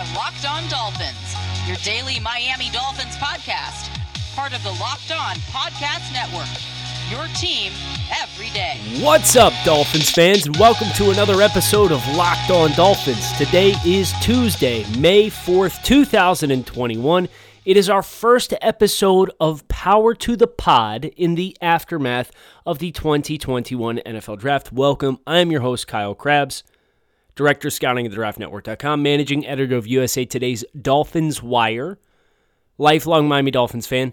are 0.00 0.14
Locked 0.14 0.46
On 0.48 0.66
Dolphins, 0.70 1.34
your 1.66 1.76
daily 1.78 2.18
Miami 2.20 2.70
Dolphins 2.70 3.16
podcast, 3.16 3.90
part 4.34 4.54
of 4.56 4.62
the 4.62 4.70
Locked 4.80 5.12
On 5.12 5.36
Podcast 5.52 6.10
Network. 6.14 6.48
Your 7.10 7.26
team 7.36 7.70
every 8.22 8.48
day. 8.50 8.78
What's 9.04 9.36
up, 9.36 9.52
Dolphins 9.62 10.10
fans, 10.10 10.46
and 10.46 10.56
welcome 10.56 10.86
to 10.96 11.10
another 11.10 11.42
episode 11.42 11.92
of 11.92 12.00
Locked 12.14 12.50
On 12.50 12.72
Dolphins. 12.72 13.30
Today 13.36 13.74
is 13.84 14.14
Tuesday, 14.22 14.86
May 14.98 15.28
4th, 15.28 15.82
2021. 15.84 17.28
It 17.66 17.76
is 17.76 17.90
our 17.90 18.02
first 18.02 18.54
episode 18.62 19.30
of 19.38 19.68
Power 19.68 20.14
to 20.14 20.34
the 20.34 20.46
Pod 20.46 21.04
in 21.04 21.34
the 21.34 21.54
aftermath 21.60 22.30
of 22.64 22.78
the 22.78 22.90
2021 22.90 23.98
NFL 24.06 24.38
Draft. 24.38 24.72
Welcome. 24.72 25.18
I 25.26 25.40
am 25.40 25.50
your 25.50 25.60
host, 25.60 25.86
Kyle 25.86 26.14
Crabbs, 26.14 26.62
Director 27.34 27.68
of 27.68 27.74
Scouting 27.74 28.06
at 28.06 28.12
theDraftNetwork.com, 28.12 29.02
Managing 29.02 29.46
Editor 29.46 29.76
of 29.76 29.86
USA 29.86 30.24
Today's 30.24 30.64
Dolphins 30.80 31.42
Wire, 31.42 31.98
lifelong 32.78 33.28
Miami 33.28 33.50
Dolphins 33.50 33.86
fan, 33.86 34.12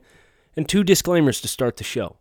and 0.55 0.67
two 0.67 0.83
disclaimers 0.83 1.41
to 1.41 1.47
start 1.47 1.77
the 1.77 1.83
show. 1.83 2.17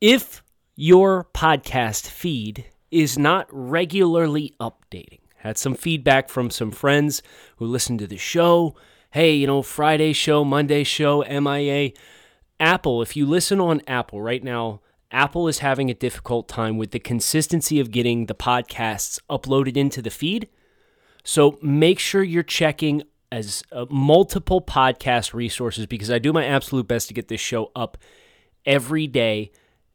If 0.00 0.42
your 0.76 1.28
podcast 1.34 2.06
feed 2.08 2.66
is 2.90 3.18
not 3.18 3.46
regularly 3.50 4.54
updating, 4.60 5.20
had 5.38 5.58
some 5.58 5.74
feedback 5.74 6.28
from 6.28 6.50
some 6.50 6.70
friends 6.70 7.22
who 7.56 7.66
listen 7.66 7.98
to 7.98 8.06
the 8.06 8.16
show 8.16 8.74
hey, 9.14 9.32
you 9.32 9.46
know, 9.46 9.62
Friday 9.62 10.12
show, 10.12 10.44
Monday 10.44 10.82
show, 10.82 11.22
MIA. 11.22 11.92
Apple, 12.58 13.00
if 13.00 13.14
you 13.14 13.24
listen 13.24 13.60
on 13.60 13.80
Apple 13.86 14.20
right 14.20 14.42
now, 14.42 14.80
Apple 15.14 15.46
is 15.46 15.60
having 15.60 15.90
a 15.90 15.94
difficult 15.94 16.48
time 16.48 16.76
with 16.76 16.90
the 16.90 16.98
consistency 16.98 17.78
of 17.78 17.92
getting 17.92 18.26
the 18.26 18.34
podcasts 18.34 19.20
uploaded 19.30 19.76
into 19.76 20.02
the 20.02 20.10
feed. 20.10 20.48
So 21.22 21.56
make 21.62 22.00
sure 22.00 22.24
you're 22.24 22.42
checking 22.42 23.04
as 23.30 23.62
uh, 23.70 23.86
multiple 23.88 24.60
podcast 24.60 25.32
resources 25.32 25.86
because 25.86 26.10
I 26.10 26.18
do 26.18 26.32
my 26.32 26.44
absolute 26.44 26.88
best 26.88 27.06
to 27.08 27.14
get 27.14 27.28
this 27.28 27.40
show 27.40 27.70
up 27.76 27.96
every 28.66 29.06
day 29.06 29.52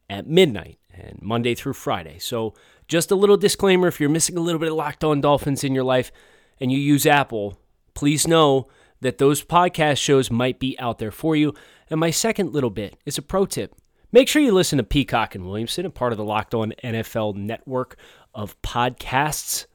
at 0.09 0.25
midnight 0.25 0.79
and 0.93 1.19
Monday 1.21 1.53
through 1.53 1.73
Friday. 1.73 2.17
So 2.17 2.53
just 2.87 3.11
a 3.11 3.15
little 3.15 3.37
disclaimer 3.37 3.89
if 3.89 3.99
you're 3.99 4.09
missing 4.09 4.37
a 4.37 4.41
little 4.41 4.59
bit 4.59 4.71
of 4.71 4.77
locked 4.77 5.03
on 5.03 5.19
dolphins 5.19 5.65
in 5.65 5.75
your 5.75 5.83
life 5.83 6.13
and 6.61 6.71
you 6.71 6.77
use 6.77 7.05
Apple, 7.05 7.59
please 7.93 8.25
know 8.25 8.69
that 9.01 9.17
those 9.17 9.43
podcast 9.43 9.97
shows 9.97 10.31
might 10.31 10.59
be 10.59 10.79
out 10.79 10.97
there 10.97 11.11
for 11.11 11.35
you. 11.35 11.53
And 11.89 11.99
my 11.99 12.09
second 12.09 12.53
little 12.53 12.69
bit 12.69 12.95
is 13.05 13.17
a 13.17 13.21
pro 13.21 13.45
tip. 13.45 13.75
Make 14.11 14.27
sure 14.27 14.41
you 14.41 14.53
listen 14.53 14.77
to 14.77 14.83
Peacock 14.83 15.35
and 15.35 15.45
Williamson, 15.45 15.85
a 15.85 15.91
part 15.91 16.11
of 16.11 16.17
the 16.17 16.23
Locked 16.23 16.55
On 16.55 16.73
NFL 16.83 17.35
network 17.35 17.95
of 18.33 18.59
podcasts. 18.63 19.67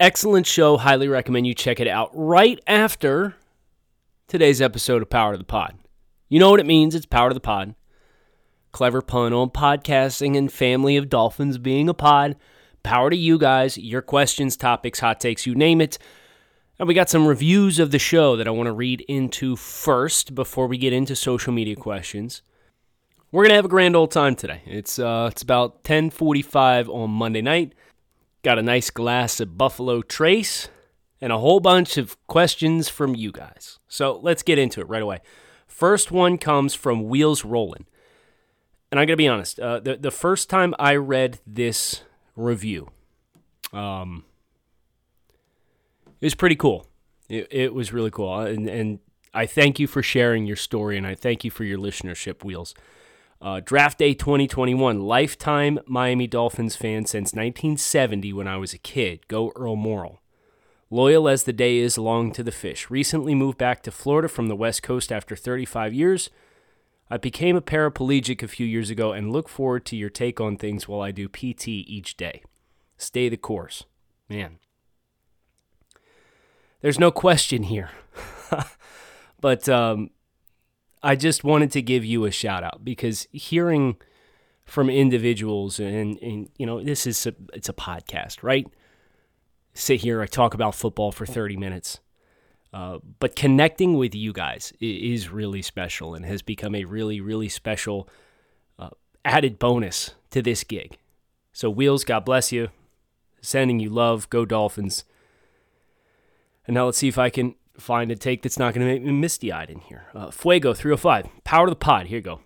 Excellent 0.00 0.44
show. 0.44 0.76
Highly 0.76 1.06
recommend 1.06 1.46
you 1.46 1.54
check 1.54 1.78
it 1.78 1.86
out 1.86 2.10
right 2.12 2.58
after 2.66 3.36
today's 4.26 4.60
episode 4.60 5.02
of 5.02 5.10
Power 5.10 5.32
to 5.32 5.38
the 5.38 5.44
Pod. 5.44 5.78
You 6.28 6.40
know 6.40 6.50
what 6.50 6.58
it 6.58 6.66
means. 6.66 6.96
It's 6.96 7.06
Power 7.06 7.30
to 7.30 7.34
the 7.34 7.38
Pod. 7.38 7.76
Clever 8.72 9.02
pun 9.02 9.32
on 9.32 9.50
podcasting 9.50 10.36
and 10.36 10.52
family 10.52 10.96
of 10.96 11.08
dolphins 11.08 11.58
being 11.58 11.88
a 11.88 11.94
pod. 11.94 12.34
Power 12.82 13.08
to 13.08 13.16
you 13.16 13.38
guys, 13.38 13.78
your 13.78 14.02
questions, 14.02 14.56
topics, 14.56 14.98
hot 14.98 15.20
takes, 15.20 15.46
you 15.46 15.54
name 15.54 15.80
it. 15.80 15.96
And 16.76 16.88
we 16.88 16.94
got 16.94 17.08
some 17.08 17.26
reviews 17.26 17.78
of 17.78 17.92
the 17.92 17.98
show 18.00 18.34
that 18.34 18.48
I 18.48 18.50
want 18.50 18.66
to 18.66 18.72
read 18.72 19.02
into 19.02 19.54
first 19.54 20.34
before 20.34 20.66
we 20.66 20.76
get 20.76 20.92
into 20.92 21.14
social 21.14 21.52
media 21.52 21.76
questions. 21.76 22.42
We're 23.30 23.44
gonna 23.44 23.56
have 23.56 23.66
a 23.66 23.68
grand 23.68 23.94
old 23.94 24.10
time 24.10 24.36
today. 24.36 24.62
It's 24.64 24.98
uh, 24.98 25.28
it's 25.30 25.42
about 25.42 25.84
10:45 25.84 26.88
on 26.88 27.10
Monday 27.10 27.42
night. 27.42 27.74
Got 28.42 28.58
a 28.58 28.62
nice 28.62 28.88
glass 28.88 29.38
of 29.38 29.58
Buffalo 29.58 30.00
Trace 30.00 30.68
and 31.20 31.30
a 31.30 31.38
whole 31.38 31.60
bunch 31.60 31.98
of 31.98 32.16
questions 32.26 32.88
from 32.88 33.14
you 33.14 33.30
guys. 33.30 33.78
So 33.86 34.18
let's 34.22 34.42
get 34.42 34.58
into 34.58 34.80
it 34.80 34.88
right 34.88 35.02
away. 35.02 35.18
First 35.66 36.10
one 36.10 36.38
comes 36.38 36.74
from 36.74 37.04
Wheels 37.04 37.44
Rollin', 37.44 37.84
and 38.90 38.98
I'm 38.98 39.06
gonna 39.06 39.18
be 39.18 39.28
honest. 39.28 39.60
Uh, 39.60 39.78
the 39.80 39.98
the 39.98 40.10
first 40.10 40.48
time 40.48 40.74
I 40.78 40.96
read 40.96 41.38
this 41.46 42.04
review, 42.34 42.88
um, 43.74 44.24
it 46.18 46.24
was 46.24 46.34
pretty 46.34 46.56
cool. 46.56 46.86
It, 47.28 47.46
it 47.50 47.74
was 47.74 47.92
really 47.92 48.10
cool, 48.10 48.40
and 48.40 48.66
and 48.70 49.00
I 49.34 49.44
thank 49.44 49.78
you 49.78 49.86
for 49.86 50.02
sharing 50.02 50.46
your 50.46 50.56
story, 50.56 50.96
and 50.96 51.06
I 51.06 51.14
thank 51.14 51.44
you 51.44 51.50
for 51.50 51.64
your 51.64 51.78
listenership, 51.78 52.42
Wheels. 52.42 52.74
Uh, 53.40 53.60
draft 53.64 53.98
day 53.98 54.14
2021, 54.14 55.00
lifetime 55.00 55.78
Miami 55.86 56.26
Dolphins 56.26 56.74
fan 56.74 57.04
since 57.04 57.32
1970 57.32 58.32
when 58.32 58.48
I 58.48 58.56
was 58.56 58.74
a 58.74 58.78
kid. 58.78 59.28
Go 59.28 59.52
Earl 59.54 59.76
Morrall. 59.76 60.18
Loyal 60.90 61.28
as 61.28 61.44
the 61.44 61.52
day 61.52 61.78
is 61.78 61.98
long 61.98 62.32
to 62.32 62.42
the 62.42 62.50
fish. 62.50 62.90
Recently 62.90 63.34
moved 63.34 63.58
back 63.58 63.82
to 63.82 63.92
Florida 63.92 64.28
from 64.28 64.48
the 64.48 64.56
West 64.56 64.82
Coast 64.82 65.12
after 65.12 65.36
35 65.36 65.94
years. 65.94 66.30
I 67.10 67.16
became 67.16 67.56
a 67.56 67.62
paraplegic 67.62 68.42
a 68.42 68.48
few 68.48 68.66
years 68.66 68.90
ago 68.90 69.12
and 69.12 69.32
look 69.32 69.48
forward 69.48 69.84
to 69.86 69.96
your 69.96 70.10
take 70.10 70.40
on 70.40 70.56
things 70.56 70.88
while 70.88 71.00
I 71.00 71.12
do 71.12 71.28
PT 71.28 71.68
each 71.68 72.16
day. 72.16 72.42
Stay 72.96 73.28
the 73.28 73.36
course. 73.36 73.84
Man, 74.28 74.58
there's 76.80 76.98
no 76.98 77.10
question 77.10 77.64
here. 77.64 77.90
but 79.40 79.68
um, 79.68 80.10
I 81.02 81.16
just 81.16 81.44
wanted 81.44 81.70
to 81.72 81.82
give 81.82 82.04
you 82.04 82.24
a 82.24 82.30
shout 82.30 82.64
out 82.64 82.84
because 82.84 83.26
hearing 83.32 83.96
from 84.64 84.90
individuals 84.90 85.78
and, 85.78 86.18
and 86.18 86.50
you 86.58 86.66
know 86.66 86.82
this 86.82 87.06
is 87.06 87.26
a, 87.26 87.34
it's 87.54 87.68
a 87.68 87.72
podcast, 87.72 88.42
right? 88.42 88.66
Sit 89.74 90.00
here, 90.00 90.20
I 90.20 90.26
talk 90.26 90.54
about 90.54 90.74
football 90.74 91.12
for 91.12 91.24
30 91.24 91.56
minutes. 91.56 92.00
Uh, 92.72 92.98
but 93.18 93.34
connecting 93.34 93.96
with 93.96 94.14
you 94.14 94.32
guys 94.32 94.72
is 94.80 95.30
really 95.30 95.62
special 95.62 96.14
and 96.14 96.24
has 96.26 96.42
become 96.42 96.74
a 96.74 96.84
really, 96.84 97.20
really 97.20 97.48
special 97.48 98.08
uh, 98.78 98.90
added 99.24 99.58
bonus 99.58 100.10
to 100.30 100.42
this 100.42 100.64
gig. 100.64 100.98
So, 101.52 101.70
Wheels, 101.70 102.04
God 102.04 102.24
bless 102.24 102.52
you. 102.52 102.68
Sending 103.40 103.80
you 103.80 103.88
love. 103.88 104.28
Go 104.28 104.44
Dolphins. 104.44 105.04
And 106.66 106.74
now 106.74 106.86
let's 106.86 106.98
see 106.98 107.08
if 107.08 107.16
I 107.16 107.30
can 107.30 107.54
find 107.78 108.10
a 108.10 108.16
take 108.16 108.42
that's 108.42 108.58
not 108.58 108.74
going 108.74 108.86
to 108.86 108.92
make 108.92 109.02
me 109.02 109.12
misty 109.12 109.52
eyed 109.52 109.70
in 109.70 109.80
here. 109.80 110.06
Uh, 110.14 110.30
Fuego 110.30 110.74
305, 110.74 111.28
power 111.44 111.66
to 111.66 111.70
the 111.70 111.76
pod. 111.76 112.06
Here 112.06 112.18
you 112.18 112.22
go. 112.22 112.40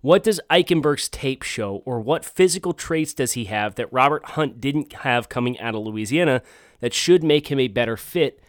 What 0.00 0.22
does 0.22 0.40
Eichenberg's 0.50 1.08
tape 1.08 1.42
show, 1.42 1.82
or 1.84 2.00
what 2.00 2.24
physical 2.24 2.72
traits 2.72 3.12
does 3.12 3.32
he 3.32 3.46
have 3.46 3.74
that 3.74 3.92
Robert 3.92 4.24
Hunt 4.24 4.60
didn't 4.60 4.92
have 4.92 5.28
coming 5.28 5.58
out 5.58 5.74
of 5.74 5.82
Louisiana 5.82 6.42
that 6.80 6.94
should 6.94 7.24
make 7.24 7.50
him 7.50 7.58
a 7.58 7.68
better 7.68 7.96
fit 7.96 8.40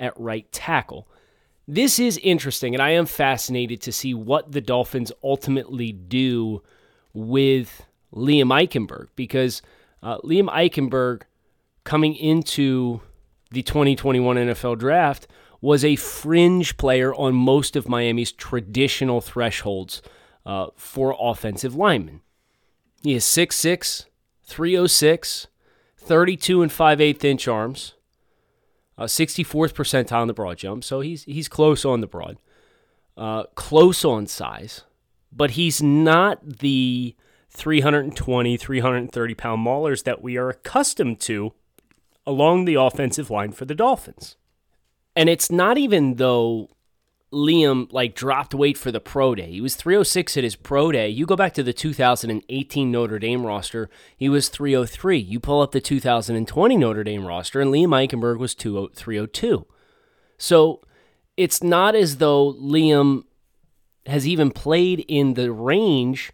at 0.00 0.18
right 0.18 0.50
tackle? 0.52 1.06
This 1.68 1.98
is 1.98 2.18
interesting, 2.18 2.74
and 2.74 2.82
I 2.82 2.90
am 2.90 3.06
fascinated 3.06 3.80
to 3.82 3.92
see 3.92 4.14
what 4.14 4.52
the 4.52 4.60
Dolphins 4.60 5.12
ultimately 5.22 5.92
do 5.92 6.62
with 7.12 7.84
Liam 8.14 8.46
Eichenberg 8.46 9.08
because 9.16 9.62
uh, 10.02 10.18
Liam 10.18 10.48
Eichenberg 10.48 11.22
coming 11.84 12.14
into 12.14 13.00
the 13.50 13.62
2021 13.62 14.36
NFL 14.36 14.78
draft 14.78 15.26
was 15.66 15.84
a 15.84 15.96
fringe 15.96 16.76
player 16.76 17.12
on 17.16 17.34
most 17.34 17.74
of 17.74 17.88
Miami's 17.88 18.30
traditional 18.30 19.20
thresholds 19.20 20.00
uh, 20.46 20.68
for 20.76 21.16
offensive 21.18 21.74
linemen. 21.74 22.20
He 23.02 23.14
is 23.14 23.24
6'6, 23.24 24.04
306, 24.44 25.48
32 25.98 26.62
and 26.62 26.70
5 26.70 27.00
8 27.00 27.24
inch 27.24 27.48
arms, 27.48 27.94
uh, 28.96 29.06
64th 29.06 29.72
percentile 29.72 30.20
on 30.20 30.28
the 30.28 30.32
broad 30.32 30.58
jump, 30.58 30.84
so 30.84 31.00
he's, 31.00 31.24
he's 31.24 31.48
close 31.48 31.84
on 31.84 32.00
the 32.00 32.06
broad, 32.06 32.38
uh, 33.16 33.42
close 33.56 34.04
on 34.04 34.28
size, 34.28 34.84
but 35.32 35.52
he's 35.52 35.82
not 35.82 36.58
the 36.60 37.16
320, 37.50 38.56
330 38.56 39.34
pound 39.34 39.66
maulers 39.66 40.04
that 40.04 40.22
we 40.22 40.36
are 40.36 40.48
accustomed 40.48 41.18
to 41.22 41.54
along 42.24 42.66
the 42.66 42.76
offensive 42.76 43.30
line 43.30 43.50
for 43.50 43.64
the 43.64 43.74
Dolphins. 43.74 44.36
And 45.16 45.30
it's 45.30 45.50
not 45.50 45.78
even 45.78 46.16
though 46.16 46.68
Liam 47.32 47.92
like 47.92 48.14
dropped 48.14 48.54
weight 48.54 48.78
for 48.78 48.92
the 48.92 49.00
pro 49.00 49.34
day. 49.34 49.50
He 49.50 49.60
was 49.60 49.74
306 49.74 50.36
at 50.36 50.44
his 50.44 50.54
pro 50.54 50.92
day. 50.92 51.08
You 51.08 51.26
go 51.26 51.34
back 51.36 51.54
to 51.54 51.62
the 51.62 51.72
2018 51.72 52.90
Notre 52.90 53.18
Dame 53.18 53.44
roster, 53.44 53.90
he 54.16 54.28
was 54.28 54.48
303. 54.48 55.18
You 55.18 55.40
pull 55.40 55.60
up 55.60 55.72
the 55.72 55.80
2020 55.80 56.76
Notre 56.76 57.02
Dame 57.02 57.26
roster 57.26 57.60
and 57.60 57.72
Liam 57.72 57.88
Eichenberg 57.88 58.38
was 58.38 58.54
302. 58.54 59.66
So 60.38 60.82
it's 61.36 61.62
not 61.62 61.94
as 61.94 62.18
though 62.18 62.54
Liam 62.54 63.24
has 64.06 64.28
even 64.28 64.50
played 64.50 65.04
in 65.08 65.34
the 65.34 65.50
range 65.50 66.32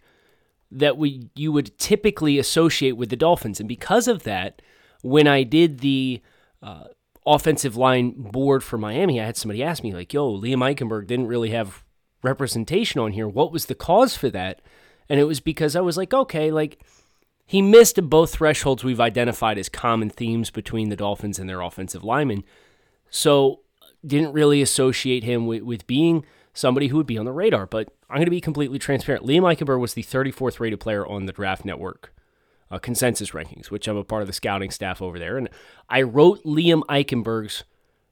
that 0.69 0.97
we 0.97 1.29
you 1.35 1.51
would 1.51 1.77
typically 1.77 2.37
associate 2.37 2.93
with 2.93 3.09
the 3.09 3.15
Dolphins. 3.15 3.59
And 3.59 3.69
because 3.69 4.07
of 4.07 4.23
that, 4.23 4.61
when 5.01 5.27
I 5.27 5.43
did 5.43 5.79
the 5.79 6.21
uh, 6.61 6.85
offensive 7.25 7.75
line 7.75 8.11
board 8.17 8.63
for 8.63 8.77
Miami, 8.77 9.19
I 9.21 9.25
had 9.25 9.37
somebody 9.37 9.63
ask 9.63 9.83
me, 9.83 9.93
like, 9.93 10.13
yo, 10.13 10.31
Liam 10.31 10.57
Eichenberg 10.57 11.07
didn't 11.07 11.27
really 11.27 11.51
have 11.51 11.83
representation 12.21 12.99
on 13.01 13.13
here. 13.13 13.27
What 13.27 13.51
was 13.51 13.65
the 13.65 13.75
cause 13.75 14.15
for 14.15 14.29
that? 14.29 14.61
And 15.09 15.19
it 15.19 15.25
was 15.25 15.39
because 15.39 15.75
I 15.75 15.81
was 15.81 15.97
like, 15.97 16.13
okay, 16.13 16.51
like, 16.51 16.79
he 17.45 17.61
missed 17.61 18.01
both 18.09 18.35
thresholds 18.35 18.83
we've 18.83 19.01
identified 19.01 19.57
as 19.57 19.69
common 19.69 20.09
themes 20.09 20.49
between 20.49 20.89
the 20.89 20.95
Dolphins 20.95 21.39
and 21.39 21.49
their 21.49 21.61
offensive 21.61 22.03
linemen. 22.03 22.43
So 23.09 23.61
didn't 24.05 24.33
really 24.33 24.61
associate 24.61 25.23
him 25.23 25.45
with, 25.45 25.63
with 25.63 25.85
being 25.87 26.25
somebody 26.53 26.87
who 26.87 26.97
would 26.97 27.07
be 27.07 27.17
on 27.17 27.25
the 27.25 27.31
radar. 27.31 27.65
But 27.65 27.89
I'm 28.09 28.17
going 28.17 28.25
to 28.25 28.31
be 28.31 28.41
completely 28.41 28.79
transparent. 28.79 29.25
Liam 29.25 29.41
Eichenberg 29.41 29.79
was 29.79 29.93
the 29.93 30.03
34th 30.03 30.59
rated 30.59 30.79
player 30.79 31.05
on 31.05 31.25
the 31.25 31.33
Draft 31.33 31.65
Network 31.65 32.13
uh, 32.71 32.79
consensus 32.79 33.31
rankings, 33.31 33.69
which 33.71 33.87
I'm 33.87 33.97
a 33.97 34.03
part 34.03 34.21
of 34.21 34.27
the 34.27 34.33
scouting 34.33 34.71
staff 34.71 35.01
over 35.01 35.19
there. 35.19 35.37
And 35.37 35.49
I 35.89 36.01
wrote 36.01 36.43
Liam 36.43 36.81
Eichenberg's 36.83 37.63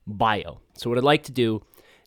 bio. 0.06 0.59
So 0.75 0.89
what 0.89 0.98
I'd 0.98 1.03
like 1.03 1.24
to 1.24 1.31
do, 1.31 1.63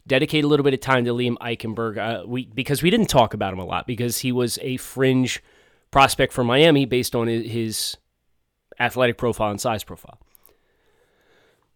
dedicate 0.06 0.44
a 0.44 0.48
little 0.48 0.64
bit 0.64 0.74
of 0.74 0.80
time 0.80 1.04
to 1.04 1.12
Liam 1.12 1.36
Eichenberg, 1.38 1.98
uh, 1.98 2.26
we, 2.26 2.46
because 2.46 2.82
we 2.82 2.90
didn't 2.90 3.08
talk 3.08 3.34
about 3.34 3.52
him 3.52 3.58
a 3.58 3.64
lot 3.64 3.86
because 3.86 4.18
he 4.18 4.32
was 4.32 4.58
a 4.62 4.76
fringe 4.76 5.42
prospect 5.90 6.32
for 6.32 6.44
Miami 6.44 6.84
based 6.84 7.14
on 7.14 7.26
his 7.28 7.96
athletic 8.78 9.16
profile 9.16 9.50
and 9.50 9.60
size 9.60 9.84
profile. 9.84 10.18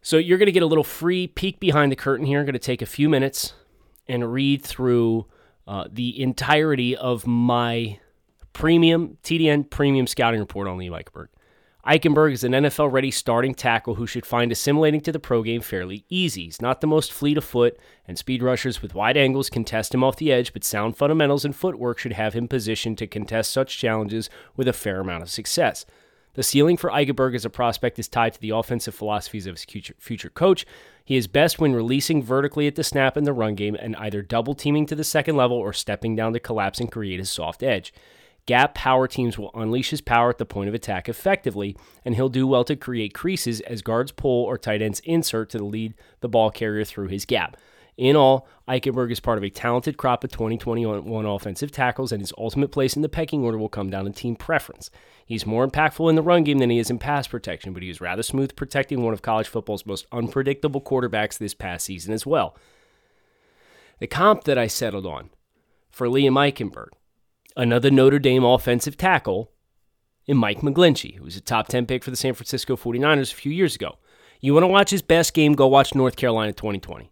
So 0.03 0.17
you're 0.17 0.38
going 0.38 0.47
to 0.47 0.53
get 0.53 0.62
a 0.62 0.67
little 0.67 0.85
free 0.85 1.26
peek 1.26 1.61
behind 1.61 1.93
the 1.93 1.97
curtain 1.97 2.26
here. 2.26 2.38
I'm 2.38 2.47
going 2.47 2.53
to 2.53 2.59
take 2.59 2.82
a 2.82 2.87
few 2.87 3.09
minutes 3.09 3.53
and 4.06 4.32
read 4.32 4.65
through 4.65 5.26
uh, 5.67 5.85
the 5.91 6.20
entirety 6.23 6.97
of 6.97 7.26
my 7.26 7.99
premium 8.58 9.16
TDN 9.22 9.70
premium 9.70 10.08
scouting 10.08 10.40
report 10.40 10.66
on 10.66 10.76
Liam 10.76 10.90
Eichenberg. 10.90 11.28
Eichenberg 11.87 12.32
is 12.32 12.43
an 12.43 12.50
NFL 12.50 12.90
ready 12.90 13.12
starting 13.12 13.55
tackle 13.55 13.94
who 13.94 14.05
should 14.05 14.26
find 14.26 14.50
assimilating 14.50 15.00
to 15.02 15.12
the 15.12 15.20
pro 15.20 15.44
game 15.44 15.60
fairly 15.60 16.05
easy. 16.08 16.46
He's 16.46 16.60
not 16.60 16.81
the 16.81 16.88
most 16.88 17.12
fleet 17.12 17.38
of 17.38 17.44
foot, 17.44 17.78
and 18.08 18.19
speed 18.19 18.43
rushers 18.43 18.82
with 18.82 18.96
wide 18.96 19.16
angles 19.16 19.49
can 19.49 19.64
test 19.64 19.94
him 19.94 20.02
off 20.02 20.16
the 20.16 20.32
edge, 20.32 20.52
but 20.52 20.64
sound 20.64 20.96
fundamentals 20.96 21.44
and 21.44 21.55
footwork 21.55 22.00
should 22.00 22.14
have 22.14 22.34
him 22.34 22.49
positioned 22.49 22.99
to 22.99 23.06
contest 23.06 23.52
such 23.52 23.78
challenges 23.78 24.28
with 24.56 24.66
a 24.66 24.72
fair 24.72 24.99
amount 25.00 25.22
of 25.22 25.31
success. 25.31 25.87
The 26.34 26.43
ceiling 26.43 26.76
for 26.76 26.90
Eichenberg 26.90 27.37
as 27.37 27.44
a 27.44 27.50
prospect 27.50 27.96
is 28.00 28.08
tied 28.08 28.34
to 28.34 28.40
the 28.40 28.50
offensive 28.50 28.94
philosophies 28.94 29.46
of 29.46 29.55
his 29.55 29.66
future 30.00 30.31
coach. 30.31 30.66
He 31.05 31.16
is 31.16 31.28
best 31.28 31.60
when 31.60 31.76
releasing 31.76 32.25
vertically 32.25 32.66
at 32.66 32.75
the 32.75 32.82
snap 32.82 33.16
in 33.16 33.22
the 33.22 33.32
run 33.32 33.55
game 33.55 33.76
and 33.76 33.94
either 33.96 34.20
double 34.20 34.56
teaming 34.56 34.84
to 34.87 34.96
the 34.96 35.05
second 35.05 35.37
level 35.37 35.56
or 35.56 35.72
stepping 35.72 36.16
down 36.16 36.32
to 36.32 36.40
collapse 36.40 36.81
and 36.81 36.90
create 36.90 37.20
a 37.20 37.25
soft 37.25 37.62
edge. 37.62 37.93
Gap 38.48 38.74
power 38.74 39.06
teams 39.06 39.36
will 39.36 39.50
unleash 39.52 39.90
his 39.90 40.00
power 40.00 40.30
at 40.30 40.38
the 40.38 40.46
point 40.46 40.70
of 40.70 40.74
attack 40.74 41.06
effectively, 41.06 41.76
and 42.02 42.14
he'll 42.14 42.30
do 42.30 42.46
well 42.46 42.64
to 42.64 42.76
create 42.76 43.12
creases 43.12 43.60
as 43.60 43.82
guards 43.82 44.10
pull 44.10 44.44
or 44.44 44.56
tight 44.56 44.80
ends 44.80 45.00
insert 45.00 45.50
to 45.50 45.62
lead 45.62 45.92
the 46.20 46.30
ball 46.30 46.50
carrier 46.50 46.82
through 46.82 47.08
his 47.08 47.26
gap. 47.26 47.58
In 47.98 48.16
all, 48.16 48.48
Eichenberg 48.66 49.12
is 49.12 49.20
part 49.20 49.36
of 49.36 49.44
a 49.44 49.50
talented 49.50 49.98
crop 49.98 50.24
of 50.24 50.32
2021 50.32 51.26
offensive 51.26 51.70
tackles, 51.70 52.10
and 52.10 52.22
his 52.22 52.32
ultimate 52.38 52.72
place 52.72 52.96
in 52.96 53.02
the 53.02 53.08
pecking 53.10 53.44
order 53.44 53.58
will 53.58 53.68
come 53.68 53.90
down 53.90 54.06
to 54.06 54.12
team 54.12 54.34
preference. 54.34 54.90
He's 55.26 55.44
more 55.44 55.68
impactful 55.68 56.08
in 56.08 56.16
the 56.16 56.22
run 56.22 56.42
game 56.42 56.56
than 56.56 56.70
he 56.70 56.78
is 56.78 56.88
in 56.88 56.98
pass 56.98 57.26
protection, 57.26 57.74
but 57.74 57.82
he 57.82 57.90
is 57.90 58.00
rather 58.00 58.22
smooth 58.22 58.56
protecting 58.56 59.02
one 59.02 59.12
of 59.12 59.20
college 59.20 59.48
football's 59.48 59.84
most 59.84 60.06
unpredictable 60.10 60.80
quarterbacks 60.80 61.36
this 61.36 61.52
past 61.52 61.84
season 61.84 62.14
as 62.14 62.24
well. 62.24 62.56
The 63.98 64.06
comp 64.06 64.44
that 64.44 64.56
I 64.56 64.68
settled 64.68 65.04
on 65.04 65.28
for 65.90 66.06
Liam 66.06 66.32
Eichenberg 66.32 66.92
another 67.58 67.90
Notre 67.90 68.20
Dame 68.20 68.44
offensive 68.44 68.96
tackle 68.96 69.50
in 70.26 70.37
Mike 70.37 70.60
McGlinchey, 70.60 71.16
who 71.16 71.25
was 71.25 71.37
a 71.37 71.40
top 71.40 71.69
10 71.69 71.84
pick 71.87 72.05
for 72.05 72.10
the 72.10 72.16
San 72.16 72.32
Francisco 72.32 72.76
49ers 72.76 73.32
a 73.32 73.34
few 73.34 73.52
years 73.52 73.75
ago. 73.75 73.99
You 74.40 74.55
want 74.55 74.62
to 74.62 74.69
watch 74.69 74.90
his 74.90 75.02
best 75.02 75.34
game, 75.34 75.55
go 75.55 75.66
watch 75.66 75.94
North 75.94 76.16
Carolina 76.16 76.52
2020. 76.52 77.10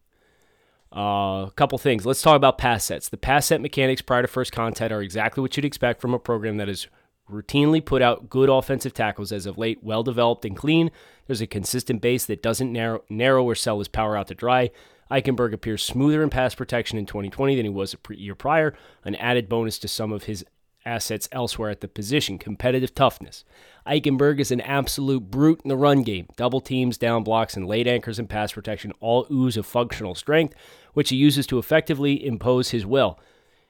Uh, 0.96 1.46
a 1.46 1.52
couple 1.56 1.76
things. 1.76 2.06
Let's 2.06 2.22
talk 2.22 2.36
about 2.36 2.56
pass 2.56 2.84
sets. 2.84 3.08
The 3.08 3.16
pass 3.16 3.46
set 3.46 3.60
mechanics 3.60 4.00
prior 4.00 4.22
to 4.22 4.28
first 4.28 4.52
contact 4.52 4.92
are 4.92 5.02
exactly 5.02 5.42
what 5.42 5.56
you'd 5.56 5.64
expect 5.66 6.00
from 6.00 6.14
a 6.14 6.18
program 6.18 6.56
that 6.58 6.68
has 6.68 6.86
routinely 7.30 7.84
put 7.84 8.02
out 8.02 8.30
good 8.30 8.48
offensive 8.48 8.94
tackles 8.94 9.32
as 9.32 9.46
of 9.46 9.58
late, 9.58 9.82
well 9.82 10.02
developed 10.02 10.44
and 10.44 10.56
clean. 10.56 10.90
There's 11.26 11.40
a 11.40 11.46
consistent 11.46 12.00
base 12.00 12.24
that 12.26 12.42
doesn't 12.42 12.72
narrow, 12.72 13.02
narrow 13.08 13.44
or 13.44 13.54
sell 13.54 13.78
his 13.78 13.88
power 13.88 14.16
out 14.16 14.28
to 14.28 14.34
dry. 14.34 14.70
Eichenberg 15.10 15.52
appears 15.52 15.82
smoother 15.82 16.22
in 16.22 16.30
pass 16.30 16.54
protection 16.54 16.98
in 16.98 17.06
2020 17.06 17.56
than 17.56 17.64
he 17.64 17.70
was 17.70 17.94
a 17.94 18.14
year 18.14 18.34
prior, 18.34 18.74
an 19.04 19.14
added 19.16 19.48
bonus 19.48 19.78
to 19.78 19.88
some 19.88 20.12
of 20.12 20.24
his 20.24 20.44
assets 20.84 21.28
elsewhere 21.32 21.70
at 21.70 21.80
the 21.80 21.88
position. 21.88 22.38
Competitive 22.38 22.94
toughness. 22.94 23.44
Eichenberg 23.86 24.40
is 24.40 24.50
an 24.50 24.60
absolute 24.60 25.30
brute 25.30 25.60
in 25.64 25.68
the 25.68 25.76
run 25.76 26.02
game. 26.02 26.28
Double 26.36 26.60
teams, 26.60 26.98
down 26.98 27.22
blocks, 27.22 27.56
and 27.56 27.66
late 27.66 27.86
anchors 27.86 28.18
in 28.18 28.26
pass 28.26 28.52
protection 28.52 28.92
all 29.00 29.26
ooze 29.30 29.56
of 29.56 29.66
functional 29.66 30.14
strength, 30.14 30.54
which 30.92 31.10
he 31.10 31.16
uses 31.16 31.46
to 31.46 31.58
effectively 31.58 32.24
impose 32.24 32.70
his 32.70 32.86
will. 32.86 33.18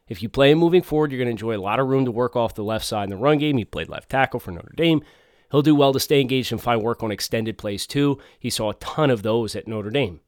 If 0.09 0.23
you 0.23 0.29
play 0.29 0.51
him 0.51 0.59
moving 0.59 0.83
forward, 0.83 1.11
you're 1.11 1.19
going 1.19 1.27
to 1.27 1.33
enjoy 1.33 1.57
a 1.57 1.61
lot 1.61 1.81
of 1.81 1.89
room 1.89 2.05
to 2.05 2.13
work 2.13 2.37
off 2.37 2.55
the 2.55 2.63
left 2.63 2.85
side 2.85 3.05
in 3.05 3.11
the 3.11 3.17
run 3.17 3.39
game. 3.39 3.57
He 3.57 3.65
played 3.65 3.89
left 3.89 4.09
tackle 4.09 4.41
for 4.41 4.53
Notre 4.53 4.73
Dame. 4.77 5.03
He'll 5.51 5.63
do 5.63 5.75
well 5.75 5.93
to 5.93 6.01
stay 6.01 6.21
engaged 6.21 6.53
and 6.53 6.61
find 6.61 6.83
work 6.83 7.03
on 7.03 7.11
extended 7.11 7.59
plays 7.59 7.87
too. 7.87 8.19
He 8.39 8.51
saw 8.51 8.71
a 8.71 8.75
ton 8.75 9.11
of 9.11 9.23
those 9.23 9.57
at 9.57 9.69
Notre 9.69 9.91
Dame. 9.91 10.21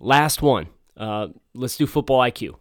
Last 0.00 0.42
one. 0.42 0.68
Uh, 0.96 1.28
let's 1.54 1.76
do 1.76 1.86
football 1.86 2.20
IQ. 2.20 2.56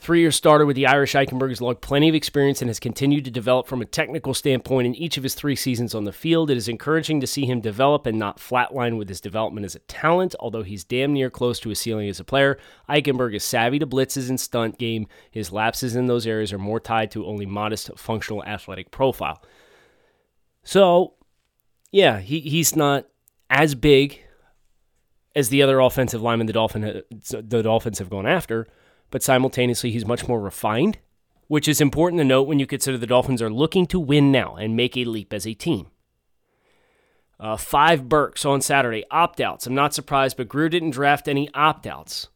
Three 0.00 0.20
year 0.20 0.30
starter 0.30 0.64
with 0.64 0.76
the 0.76 0.86
Irish 0.86 1.12
Eichenberg 1.12 1.50
has 1.50 1.60
logged 1.60 1.82
plenty 1.82 2.08
of 2.08 2.14
experience 2.14 2.62
and 2.62 2.70
has 2.70 2.80
continued 2.80 3.26
to 3.26 3.30
develop 3.30 3.66
from 3.66 3.82
a 3.82 3.84
technical 3.84 4.32
standpoint 4.32 4.86
in 4.86 4.94
each 4.94 5.18
of 5.18 5.22
his 5.22 5.34
three 5.34 5.54
seasons 5.54 5.94
on 5.94 6.04
the 6.04 6.12
field. 6.12 6.50
It 6.50 6.56
is 6.56 6.68
encouraging 6.68 7.20
to 7.20 7.26
see 7.26 7.44
him 7.44 7.60
develop 7.60 8.06
and 8.06 8.18
not 8.18 8.38
flatline 8.38 8.96
with 8.96 9.10
his 9.10 9.20
development 9.20 9.66
as 9.66 9.74
a 9.74 9.80
talent, 9.80 10.34
although 10.40 10.62
he's 10.62 10.84
damn 10.84 11.12
near 11.12 11.28
close 11.28 11.60
to 11.60 11.70
a 11.70 11.74
ceiling 11.74 12.08
as 12.08 12.18
a 12.18 12.24
player. 12.24 12.58
Eichenberg 12.88 13.34
is 13.34 13.44
savvy 13.44 13.78
to 13.78 13.86
blitzes 13.86 14.30
and 14.30 14.40
stunt 14.40 14.78
game. 14.78 15.06
His 15.30 15.52
lapses 15.52 15.94
in 15.94 16.06
those 16.06 16.26
areas 16.26 16.50
are 16.54 16.58
more 16.58 16.80
tied 16.80 17.10
to 17.10 17.26
only 17.26 17.44
modest 17.44 17.90
functional 17.98 18.42
athletic 18.44 18.90
profile. 18.90 19.42
So, 20.62 21.12
yeah, 21.92 22.20
he, 22.20 22.40
he's 22.40 22.74
not 22.74 23.06
as 23.50 23.74
big 23.74 24.22
as 25.36 25.50
the 25.50 25.62
other 25.62 25.78
offensive 25.78 26.22
linemen 26.22 26.46
the, 26.46 26.54
Dolphin, 26.54 27.02
the 27.10 27.62
Dolphins 27.62 27.98
have 27.98 28.08
gone 28.08 28.26
after, 28.26 28.66
but 29.10 29.22
simultaneously 29.22 29.90
he's 29.90 30.06
much 30.06 30.26
more 30.28 30.40
refined, 30.40 30.98
which 31.48 31.68
is 31.68 31.80
important 31.80 32.20
to 32.20 32.24
note 32.24 32.46
when 32.46 32.58
you 32.58 32.66
consider 32.66 32.96
the 32.96 33.06
Dolphins 33.06 33.42
are 33.42 33.50
looking 33.50 33.86
to 33.86 33.98
win 33.98 34.30
now 34.30 34.56
and 34.56 34.76
make 34.76 34.96
a 34.96 35.04
leap 35.04 35.32
as 35.32 35.46
a 35.46 35.54
team. 35.54 35.88
Uh, 37.38 37.56
five 37.56 38.08
Burks 38.08 38.44
on 38.44 38.60
Saturday, 38.60 39.04
opt 39.10 39.40
outs. 39.40 39.66
I'm 39.66 39.74
not 39.74 39.94
surprised, 39.94 40.36
but 40.36 40.48
Grier 40.48 40.68
didn't 40.68 40.90
draft 40.90 41.26
any 41.26 41.48
opt 41.54 41.86
outs. 41.86 42.28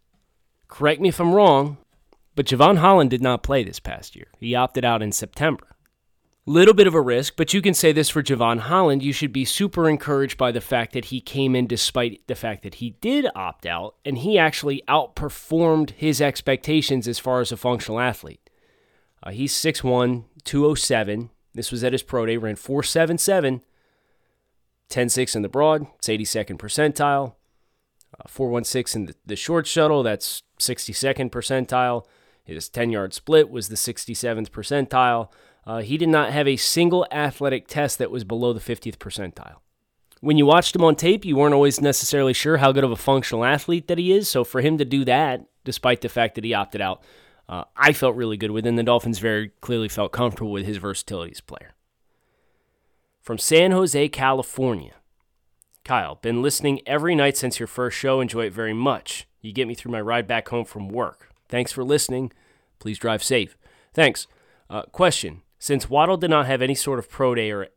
Correct 0.66 1.00
me 1.00 1.10
if 1.10 1.20
I'm 1.20 1.34
wrong, 1.34 1.76
but 2.34 2.46
Jevon 2.46 2.78
Holland 2.78 3.10
did 3.10 3.22
not 3.22 3.42
play 3.42 3.62
this 3.62 3.78
past 3.80 4.16
year. 4.16 4.28
He 4.40 4.54
opted 4.54 4.84
out 4.84 5.02
in 5.02 5.12
September. 5.12 5.73
Little 6.46 6.75
bit 6.75 6.87
of 6.87 6.94
a 6.94 7.00
risk, 7.00 7.37
but 7.37 7.55
you 7.55 7.62
can 7.62 7.73
say 7.73 7.91
this 7.91 8.11
for 8.11 8.23
Jevon 8.23 8.58
Holland. 8.58 9.02
You 9.02 9.14
should 9.14 9.32
be 9.32 9.46
super 9.46 9.88
encouraged 9.88 10.37
by 10.37 10.52
the 10.52 10.61
fact 10.61 10.93
that 10.93 11.06
he 11.06 11.23
came 11.23 11.56
in 11.56 11.67
despite 11.67 12.20
the 12.26 12.34
fact 12.34 12.63
that 12.65 12.77
he 12.77 12.91
did 13.01 13.27
opt 13.34 13.65
out, 13.65 13.94
and 14.05 14.19
he 14.19 14.39
actually 14.39 14.82
outperformed 14.86 15.93
his 15.93 16.20
expectations 16.20 17.08
as 17.08 17.19
far 17.19 17.41
as 17.41 17.51
a 17.51 17.56
functional 17.56 17.98
athlete. 17.98 18.51
Uh, 19.22 19.31
he's 19.31 19.55
6'1, 19.55 20.24
207. 20.44 21.31
This 21.55 21.72
was 21.72 21.82
at 21.82 21.93
his 21.93 22.03
pro 22.03 22.27
day, 22.27 22.36
ran 22.36 22.56
477, 22.56 23.63
10.6 24.91 25.36
in 25.36 25.41
the 25.41 25.48
broad, 25.48 25.86
it's 25.96 26.08
82nd 26.08 26.58
percentile. 26.58 27.36
Uh, 28.20 28.29
416 28.29 29.01
in 29.01 29.06
the, 29.06 29.15
the 29.24 29.36
short 29.36 29.67
shuttle, 29.67 30.03
that's 30.03 30.43
62nd 30.58 31.31
percentile. 31.31 32.05
His 32.44 32.69
10 32.69 32.91
yard 32.91 33.15
split 33.15 33.48
was 33.48 33.69
the 33.69 33.77
67th 33.77 34.51
percentile. 34.51 35.31
Uh, 35.66 35.80
he 35.80 35.96
did 35.96 36.08
not 36.08 36.32
have 36.32 36.46
a 36.46 36.56
single 36.56 37.06
athletic 37.10 37.66
test 37.66 37.98
that 37.98 38.10
was 38.10 38.24
below 38.24 38.52
the 38.52 38.60
50th 38.60 38.98
percentile. 38.98 39.56
When 40.20 40.38
you 40.38 40.46
watched 40.46 40.74
him 40.74 40.84
on 40.84 40.96
tape, 40.96 41.24
you 41.24 41.36
weren't 41.36 41.54
always 41.54 41.80
necessarily 41.80 42.32
sure 42.32 42.58
how 42.58 42.72
good 42.72 42.84
of 42.84 42.90
a 42.90 42.96
functional 42.96 43.44
athlete 43.44 43.88
that 43.88 43.98
he 43.98 44.12
is. 44.12 44.28
So 44.28 44.44
for 44.44 44.60
him 44.60 44.78
to 44.78 44.84
do 44.84 45.04
that, 45.04 45.44
despite 45.64 46.00
the 46.00 46.08
fact 46.08 46.34
that 46.34 46.44
he 46.44 46.54
opted 46.54 46.80
out, 46.80 47.02
uh, 47.48 47.64
I 47.76 47.92
felt 47.92 48.16
really 48.16 48.36
good 48.36 48.50
with 48.50 48.66
him. 48.66 48.76
The 48.76 48.82
Dolphins 48.82 49.18
very 49.18 49.50
clearly 49.60 49.88
felt 49.88 50.12
comfortable 50.12 50.50
with 50.50 50.64
his 50.64 50.78
versatility 50.78 51.32
as 51.32 51.40
player. 51.40 51.74
From 53.20 53.38
San 53.38 53.70
Jose, 53.70 54.08
California. 54.08 54.94
Kyle, 55.84 56.14
been 56.16 56.40
listening 56.40 56.80
every 56.86 57.14
night 57.14 57.36
since 57.36 57.60
your 57.60 57.66
first 57.66 57.98
show. 57.98 58.20
Enjoy 58.20 58.46
it 58.46 58.52
very 58.54 58.72
much. 58.72 59.26
You 59.42 59.52
get 59.52 59.68
me 59.68 59.74
through 59.74 59.92
my 59.92 60.00
ride 60.00 60.26
back 60.26 60.48
home 60.48 60.64
from 60.64 60.88
work. 60.88 61.28
Thanks 61.48 61.72
for 61.72 61.84
listening. 61.84 62.32
Please 62.78 62.98
drive 62.98 63.22
safe. 63.22 63.58
Thanks. 63.92 64.26
Uh, 64.70 64.82
question 64.84 65.42
since 65.64 65.88
Waddle 65.88 66.18
did 66.18 66.28
not 66.28 66.44
have 66.44 66.60
any 66.60 66.74
sort 66.74 66.98
of 66.98 67.08
pro 67.08 67.34
day 67.34 67.50
or 67.50 67.68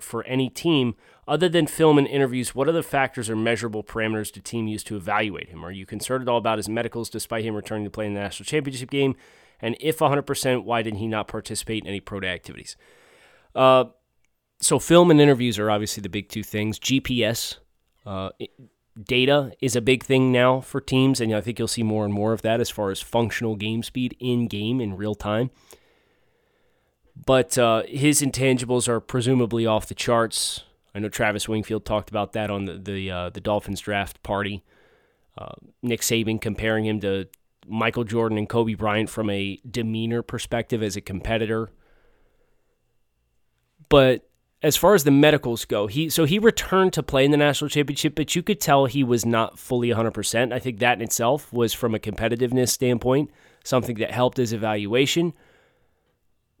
for 0.00 0.22
any 0.24 0.50
team 0.50 0.94
other 1.26 1.48
than 1.48 1.66
film 1.66 1.96
and 1.96 2.06
interviews, 2.06 2.54
what 2.54 2.68
other 2.68 2.82
factors 2.82 3.30
or 3.30 3.34
measurable 3.34 3.82
parameters 3.82 4.30
do 4.30 4.38
team 4.42 4.68
use 4.68 4.84
to 4.84 4.96
evaluate 4.96 5.48
him? 5.48 5.64
Are 5.64 5.70
you 5.70 5.86
concerned 5.86 6.20
at 6.20 6.28
all 6.28 6.36
about 6.36 6.58
his 6.58 6.68
medicals 6.68 7.08
despite 7.08 7.42
him 7.42 7.54
returning 7.54 7.84
to 7.84 7.90
play 7.90 8.04
in 8.04 8.12
the 8.12 8.20
national 8.20 8.44
championship 8.44 8.90
game? 8.90 9.16
And 9.62 9.78
if 9.80 10.00
100%, 10.00 10.64
why 10.64 10.82
did 10.82 10.96
he 10.96 11.08
not 11.08 11.26
participate 11.26 11.84
in 11.84 11.88
any 11.88 12.00
pro 12.00 12.20
day 12.20 12.28
activities? 12.28 12.76
Uh, 13.54 13.84
so, 14.60 14.78
film 14.78 15.10
and 15.10 15.18
interviews 15.18 15.58
are 15.58 15.70
obviously 15.70 16.02
the 16.02 16.10
big 16.10 16.28
two 16.28 16.42
things. 16.42 16.78
GPS 16.78 17.56
uh, 18.04 18.28
data 19.02 19.52
is 19.58 19.74
a 19.74 19.80
big 19.80 20.04
thing 20.04 20.32
now 20.32 20.60
for 20.60 20.82
teams, 20.82 21.18
and 21.18 21.34
I 21.34 21.40
think 21.40 21.58
you'll 21.58 21.66
see 21.66 21.82
more 21.82 22.04
and 22.04 22.12
more 22.12 22.34
of 22.34 22.42
that 22.42 22.60
as 22.60 22.68
far 22.68 22.90
as 22.90 23.00
functional 23.00 23.56
game 23.56 23.82
speed 23.82 24.18
in 24.20 24.48
game 24.48 24.82
in 24.82 24.98
real 24.98 25.14
time 25.14 25.48
but 27.14 27.56
uh, 27.58 27.82
his 27.88 28.22
intangibles 28.22 28.88
are 28.88 29.00
presumably 29.00 29.66
off 29.66 29.86
the 29.86 29.94
charts. 29.94 30.64
I 30.94 30.98
know 30.98 31.08
Travis 31.08 31.48
Wingfield 31.48 31.84
talked 31.84 32.10
about 32.10 32.32
that 32.32 32.50
on 32.50 32.64
the 32.64 32.78
the, 32.78 33.10
uh, 33.10 33.30
the 33.30 33.40
Dolphins 33.40 33.80
draft 33.80 34.22
party. 34.22 34.62
Uh, 35.36 35.52
Nick 35.82 36.00
Saban 36.02 36.40
comparing 36.40 36.84
him 36.84 37.00
to 37.00 37.26
Michael 37.66 38.04
Jordan 38.04 38.38
and 38.38 38.48
Kobe 38.48 38.74
Bryant 38.74 39.08
from 39.08 39.30
a 39.30 39.60
demeanor 39.68 40.22
perspective 40.22 40.82
as 40.82 40.96
a 40.96 41.00
competitor. 41.00 41.70
But 43.88 44.28
as 44.62 44.76
far 44.76 44.94
as 44.94 45.04
the 45.04 45.10
medicals 45.10 45.64
go, 45.64 45.86
he 45.86 46.08
so 46.08 46.24
he 46.24 46.38
returned 46.38 46.92
to 46.94 47.02
play 47.02 47.24
in 47.24 47.30
the 47.30 47.36
national 47.36 47.70
championship, 47.70 48.14
but 48.14 48.34
you 48.34 48.42
could 48.42 48.60
tell 48.60 48.86
he 48.86 49.04
was 49.04 49.24
not 49.24 49.58
fully 49.58 49.88
100%. 49.88 50.52
I 50.52 50.58
think 50.58 50.78
that 50.78 50.98
in 50.98 51.02
itself 51.02 51.52
was 51.52 51.72
from 51.72 51.94
a 51.94 51.98
competitiveness 51.98 52.68
standpoint 52.68 53.30
something 53.64 53.96
that 53.96 54.10
helped 54.10 54.38
his 54.38 54.52
evaluation. 54.52 55.32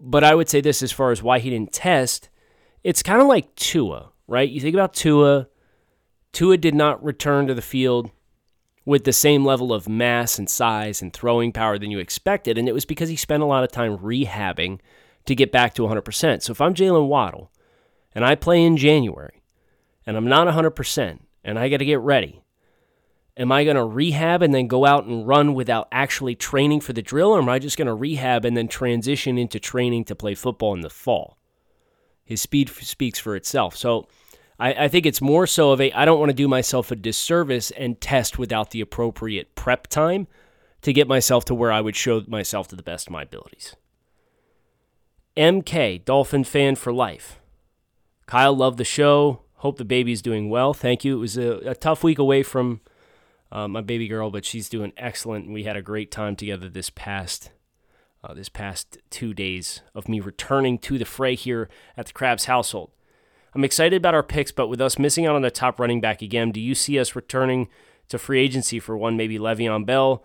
But 0.04 0.24
I 0.24 0.34
would 0.34 0.48
say 0.48 0.60
this 0.60 0.82
as 0.82 0.90
far 0.90 1.12
as 1.12 1.22
why 1.22 1.38
he 1.38 1.48
didn't 1.48 1.72
test, 1.72 2.28
it's 2.82 3.04
kind 3.04 3.22
of 3.22 3.28
like 3.28 3.54
Tua, 3.54 4.10
right? 4.26 4.50
You 4.50 4.60
think 4.60 4.74
about 4.74 4.94
Tua, 4.94 5.46
Tua 6.32 6.56
did 6.56 6.74
not 6.74 7.02
return 7.04 7.46
to 7.46 7.54
the 7.54 7.62
field 7.62 8.10
with 8.84 9.04
the 9.04 9.12
same 9.12 9.44
level 9.44 9.72
of 9.72 9.88
mass 9.88 10.40
and 10.40 10.50
size 10.50 11.02
and 11.02 11.12
throwing 11.12 11.52
power 11.52 11.78
than 11.78 11.92
you 11.92 12.00
expected, 12.00 12.58
and 12.58 12.68
it 12.68 12.72
was 12.72 12.84
because 12.84 13.08
he 13.08 13.16
spent 13.16 13.44
a 13.44 13.46
lot 13.46 13.62
of 13.62 13.70
time 13.70 13.96
rehabbing 13.98 14.80
to 15.26 15.36
get 15.36 15.52
back 15.52 15.72
to 15.74 15.82
100%. 15.82 16.42
So 16.42 16.50
if 16.50 16.60
I'm 16.60 16.74
Jaylen 16.74 17.06
Waddle 17.06 17.52
and 18.12 18.24
I 18.24 18.34
play 18.34 18.64
in 18.64 18.76
January 18.76 19.40
and 20.04 20.16
I'm 20.16 20.28
not 20.28 20.48
100% 20.48 21.20
and 21.44 21.58
I 21.60 21.68
got 21.68 21.76
to 21.76 21.84
get 21.84 22.00
ready, 22.00 22.41
am 23.36 23.52
I 23.52 23.64
going 23.64 23.76
to 23.76 23.84
rehab 23.84 24.42
and 24.42 24.54
then 24.54 24.66
go 24.66 24.84
out 24.84 25.04
and 25.04 25.26
run 25.26 25.54
without 25.54 25.88
actually 25.90 26.34
training 26.34 26.80
for 26.80 26.92
the 26.92 27.02
drill, 27.02 27.30
or 27.30 27.38
am 27.38 27.48
I 27.48 27.58
just 27.58 27.76
going 27.76 27.86
to 27.86 27.94
rehab 27.94 28.44
and 28.44 28.56
then 28.56 28.68
transition 28.68 29.38
into 29.38 29.58
training 29.58 30.04
to 30.06 30.14
play 30.14 30.34
football 30.34 30.74
in 30.74 30.80
the 30.80 30.90
fall? 30.90 31.38
His 32.24 32.40
speed 32.40 32.68
speaks 32.68 33.18
for 33.18 33.34
itself. 33.36 33.76
So 33.76 34.06
I, 34.58 34.84
I 34.84 34.88
think 34.88 35.06
it's 35.06 35.20
more 35.20 35.46
so 35.46 35.72
of 35.72 35.80
a 35.80 35.92
I 35.92 36.04
don't 36.04 36.18
want 36.18 36.30
to 36.30 36.34
do 36.34 36.48
myself 36.48 36.90
a 36.90 36.96
disservice 36.96 37.70
and 37.72 38.00
test 38.00 38.38
without 38.38 38.70
the 38.70 38.80
appropriate 38.80 39.54
prep 39.54 39.88
time 39.88 40.28
to 40.82 40.92
get 40.92 41.08
myself 41.08 41.44
to 41.46 41.54
where 41.54 41.72
I 41.72 41.80
would 41.80 41.96
show 41.96 42.22
myself 42.26 42.68
to 42.68 42.76
the 42.76 42.82
best 42.82 43.08
of 43.08 43.12
my 43.12 43.22
abilities. 43.22 43.76
MK, 45.36 46.04
Dolphin 46.04 46.44
fan 46.44 46.76
for 46.76 46.92
life. 46.92 47.40
Kyle 48.26 48.54
loved 48.54 48.78
the 48.78 48.84
show. 48.84 49.42
Hope 49.56 49.78
the 49.78 49.84
baby's 49.84 50.22
doing 50.22 50.50
well. 50.50 50.74
Thank 50.74 51.04
you. 51.04 51.16
It 51.16 51.20
was 51.20 51.36
a, 51.36 51.58
a 51.70 51.74
tough 51.74 52.04
week 52.04 52.18
away 52.18 52.42
from 52.42 52.80
uh, 53.52 53.68
my 53.68 53.82
baby 53.82 54.08
girl, 54.08 54.30
but 54.30 54.46
she's 54.46 54.68
doing 54.68 54.92
excellent. 54.96 55.52
We 55.52 55.64
had 55.64 55.76
a 55.76 55.82
great 55.82 56.10
time 56.10 56.34
together 56.34 56.68
this 56.68 56.90
past 56.90 57.50
uh, 58.24 58.34
this 58.34 58.48
past 58.48 58.98
two 59.10 59.34
days 59.34 59.82
of 59.94 60.08
me 60.08 60.20
returning 60.20 60.78
to 60.78 60.96
the 60.96 61.04
fray 61.04 61.34
here 61.34 61.68
at 61.96 62.06
the 62.06 62.12
Crabbs 62.12 62.44
household. 62.44 62.92
I'm 63.54 63.64
excited 63.64 63.96
about 63.96 64.14
our 64.14 64.22
picks, 64.22 64.52
but 64.52 64.68
with 64.68 64.80
us 64.80 64.98
missing 64.98 65.26
out 65.26 65.34
on 65.34 65.42
the 65.42 65.50
top 65.50 65.80
running 65.80 66.00
back 66.00 66.22
again, 66.22 66.52
do 66.52 66.60
you 66.60 66.74
see 66.74 66.98
us 66.98 67.16
returning 67.16 67.68
to 68.08 68.18
free 68.18 68.40
agency 68.40 68.78
for 68.78 68.96
one, 68.96 69.16
maybe 69.16 69.38
Le'Veon 69.38 69.84
Bell, 69.84 70.24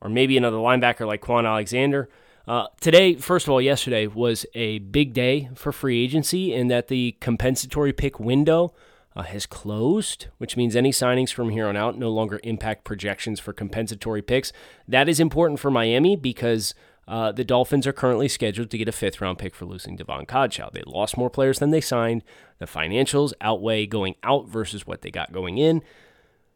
or 0.00 0.08
maybe 0.08 0.36
another 0.36 0.56
linebacker 0.56 1.06
like 1.06 1.20
Kwon 1.20 1.46
Alexander? 1.46 2.08
Uh, 2.46 2.66
today, 2.80 3.14
first 3.14 3.46
of 3.46 3.52
all, 3.52 3.60
yesterday 3.60 4.06
was 4.06 4.46
a 4.54 4.78
big 4.78 5.12
day 5.12 5.50
for 5.54 5.70
free 5.70 6.02
agency 6.02 6.54
in 6.54 6.68
that 6.68 6.88
the 6.88 7.14
compensatory 7.20 7.92
pick 7.92 8.18
window 8.18 8.72
uh, 9.18 9.22
has 9.24 9.46
closed, 9.46 10.28
which 10.38 10.56
means 10.56 10.76
any 10.76 10.92
signings 10.92 11.32
from 11.32 11.50
here 11.50 11.66
on 11.66 11.76
out 11.76 11.98
no 11.98 12.08
longer 12.08 12.38
impact 12.44 12.84
projections 12.84 13.40
for 13.40 13.52
compensatory 13.52 14.22
picks. 14.22 14.52
That 14.86 15.08
is 15.08 15.18
important 15.18 15.58
for 15.58 15.72
Miami 15.72 16.14
because 16.14 16.72
uh, 17.08 17.32
the 17.32 17.44
Dolphins 17.44 17.84
are 17.86 17.92
currently 17.92 18.28
scheduled 18.28 18.70
to 18.70 18.78
get 18.78 18.86
a 18.86 18.92
fifth 18.92 19.20
round 19.20 19.38
pick 19.38 19.56
for 19.56 19.66
losing 19.66 19.96
Davon 19.96 20.24
Godchaux. 20.24 20.70
They 20.72 20.84
lost 20.86 21.16
more 21.16 21.30
players 21.30 21.58
than 21.58 21.70
they 21.70 21.80
signed. 21.80 22.22
The 22.58 22.66
financials 22.66 23.32
outweigh 23.40 23.86
going 23.86 24.14
out 24.22 24.46
versus 24.46 24.86
what 24.86 25.02
they 25.02 25.10
got 25.10 25.32
going 25.32 25.58
in. 25.58 25.82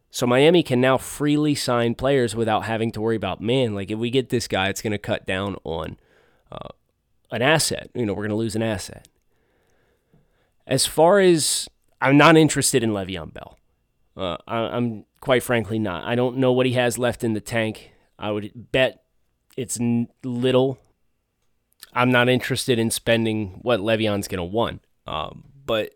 So 0.09 0.25
Miami 0.25 0.63
can 0.63 0.79
now 0.79 0.97
freely 0.97 1.55
sign 1.55 1.95
players 1.95 2.33
without 2.33 2.63
having 2.63 2.93
to 2.93 3.01
worry 3.01 3.17
about, 3.17 3.41
man, 3.41 3.75
like 3.75 3.91
if 3.91 3.99
we 3.99 4.09
get 4.09 4.29
this 4.29 4.47
guy, 4.47 4.69
it's 4.69 4.81
going 4.81 4.91
to 4.91 4.97
cut 4.97 5.25
down 5.25 5.57
on 5.65 5.97
uh, 6.49 6.69
an 7.29 7.41
asset. 7.41 7.89
You 7.93 8.05
know, 8.05 8.13
we're 8.13 8.21
going 8.21 8.29
to 8.29 8.35
lose 8.35 8.55
an 8.55 8.63
asset. 8.63 9.07
As 10.65 10.85
far 10.85 11.19
as 11.19 11.67
I'm 12.03 12.17
not 12.17 12.35
interested 12.35 12.83
in 12.83 12.89
Le'Veon 12.89 13.33
Bell. 13.33 13.57
Uh, 14.17 14.37
I, 14.45 14.75
am 14.75 15.05
quite 15.21 15.41
frankly 15.41 15.79
not. 15.79 16.03
I 16.03 16.15
don't 16.15 16.37
know 16.37 16.51
what 16.51 16.65
he 16.65 16.73
has 16.73 16.97
left 16.97 17.23
in 17.23 17.33
the 17.33 17.39
tank. 17.39 17.93
I 18.19 18.29
would 18.29 18.51
bet 18.73 19.03
it's 19.55 19.79
little. 20.23 20.77
I'm 21.93 22.11
not 22.11 22.27
interested 22.27 22.77
in 22.77 22.91
spending 22.91 23.59
what 23.61 23.79
Le'Veon's 23.79 24.27
going 24.27 24.39
to 24.39 24.43
want. 24.43 24.85
Um, 25.07 25.45
but 25.65 25.93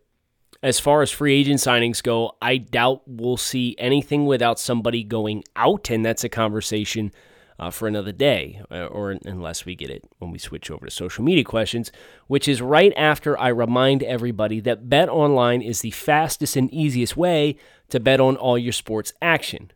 as 0.63 0.79
far 0.79 1.01
as 1.01 1.11
free 1.11 1.41
agent 1.41 1.59
signings 1.59 2.01
go, 2.01 2.37
I 2.41 2.55
doubt 2.55 3.01
we'll 3.05 3.35
see 3.35 3.75
anything 3.77 4.25
without 4.25 4.61
somebody 4.61 5.03
going 5.03 5.43
out, 5.57 5.89
and 5.89 6.05
that's 6.05 6.23
a 6.23 6.29
conversation 6.29 7.11
uh, 7.59 7.71
for 7.71 7.87
another 7.87 8.11
day, 8.11 8.61
uh, 8.69 8.85
or 8.85 9.17
unless 9.25 9.65
we 9.65 9.75
get 9.75 9.89
it 9.89 10.03
when 10.19 10.31
we 10.31 10.37
switch 10.37 10.69
over 10.69 10.85
to 10.85 10.91
social 10.91 11.23
media 11.23 11.43
questions, 11.43 11.91
which 12.27 12.47
is 12.47 12.61
right 12.61 12.93
after 12.95 13.37
I 13.37 13.47
remind 13.47 14.03
everybody 14.03 14.59
that 14.61 14.89
Bet 14.89 15.09
Online 15.09 15.61
is 15.61 15.81
the 15.81 15.91
fastest 15.91 16.55
and 16.55 16.71
easiest 16.71 17.17
way 17.17 17.57
to 17.89 17.99
bet 17.99 18.19
on 18.19 18.35
all 18.35 18.57
your 18.57 18.73
sports 18.73 19.13
action. 19.21 19.71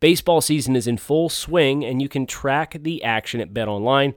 Baseball 0.00 0.40
season 0.40 0.76
is 0.76 0.86
in 0.86 0.96
full 0.96 1.28
swing, 1.28 1.84
and 1.84 2.00
you 2.00 2.08
can 2.08 2.26
track 2.26 2.76
the 2.80 3.02
action 3.02 3.40
at 3.40 3.52
Bet 3.52 3.68
Online. 3.68 4.14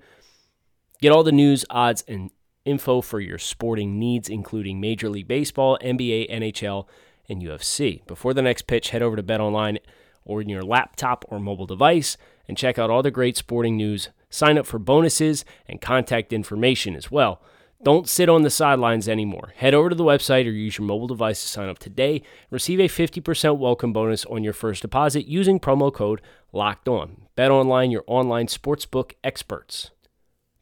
Get 1.02 1.12
all 1.12 1.24
the 1.24 1.32
news, 1.32 1.66
odds, 1.70 2.04
and 2.08 2.30
info 2.64 3.02
for 3.02 3.20
your 3.20 3.38
sporting 3.38 4.00
needs, 4.00 4.30
including 4.30 4.80
Major 4.80 5.10
League 5.10 5.28
Baseball, 5.28 5.78
NBA, 5.82 6.32
NHL, 6.32 6.88
and 7.28 7.42
UFC. 7.42 8.06
Before 8.06 8.34
the 8.34 8.42
next 8.42 8.68
pitch, 8.68 8.92
head 8.92 9.02
over 9.02 9.16
to 9.16 9.24
Bet 9.24 9.42
Online 9.42 9.80
or 10.24 10.42
in 10.42 10.48
your 10.48 10.64
laptop 10.64 11.26
or 11.28 11.40
mobile 11.40 11.66
device 11.66 12.16
and 12.48 12.58
check 12.58 12.78
out 12.78 12.90
all 12.90 13.04
the 13.04 13.12
great 13.12 13.38
sporting 13.38 13.78
news. 13.78 14.10
Sign 14.30 14.58
up 14.58 14.66
for 14.66 14.80
bonuses 14.80 15.46
and 15.68 15.82
contact 15.82 16.34
information 16.34 16.96
as 16.96 17.12
well. 17.12 17.42
Don't 17.84 18.08
sit 18.08 18.30
on 18.30 18.44
the 18.44 18.50
sidelines 18.50 19.10
anymore. 19.10 19.52
Head 19.58 19.74
over 19.74 19.90
to 19.90 19.96
the 19.96 20.06
website 20.06 20.48
or 20.48 20.52
use 20.52 20.78
your 20.78 20.88
mobile 20.88 21.08
device 21.08 21.42
to 21.42 21.48
sign 21.50 21.68
up 21.68 21.80
today. 21.80 22.24
Receive 22.50 22.80
a 22.80 22.88
50% 22.88 23.58
welcome 23.58 23.92
bonus 23.92 24.24
on 24.26 24.42
your 24.42 24.54
first 24.54 24.82
deposit 24.82 25.26
using 25.26 25.60
promo 25.60 25.94
code 25.94 26.22
LOCKED 26.54 26.88
ON. 26.88 27.28
Bet 27.36 27.52
online, 27.52 27.92
your 27.92 28.06
online 28.08 28.48
sportsbook 28.48 29.14
experts. 29.22 29.92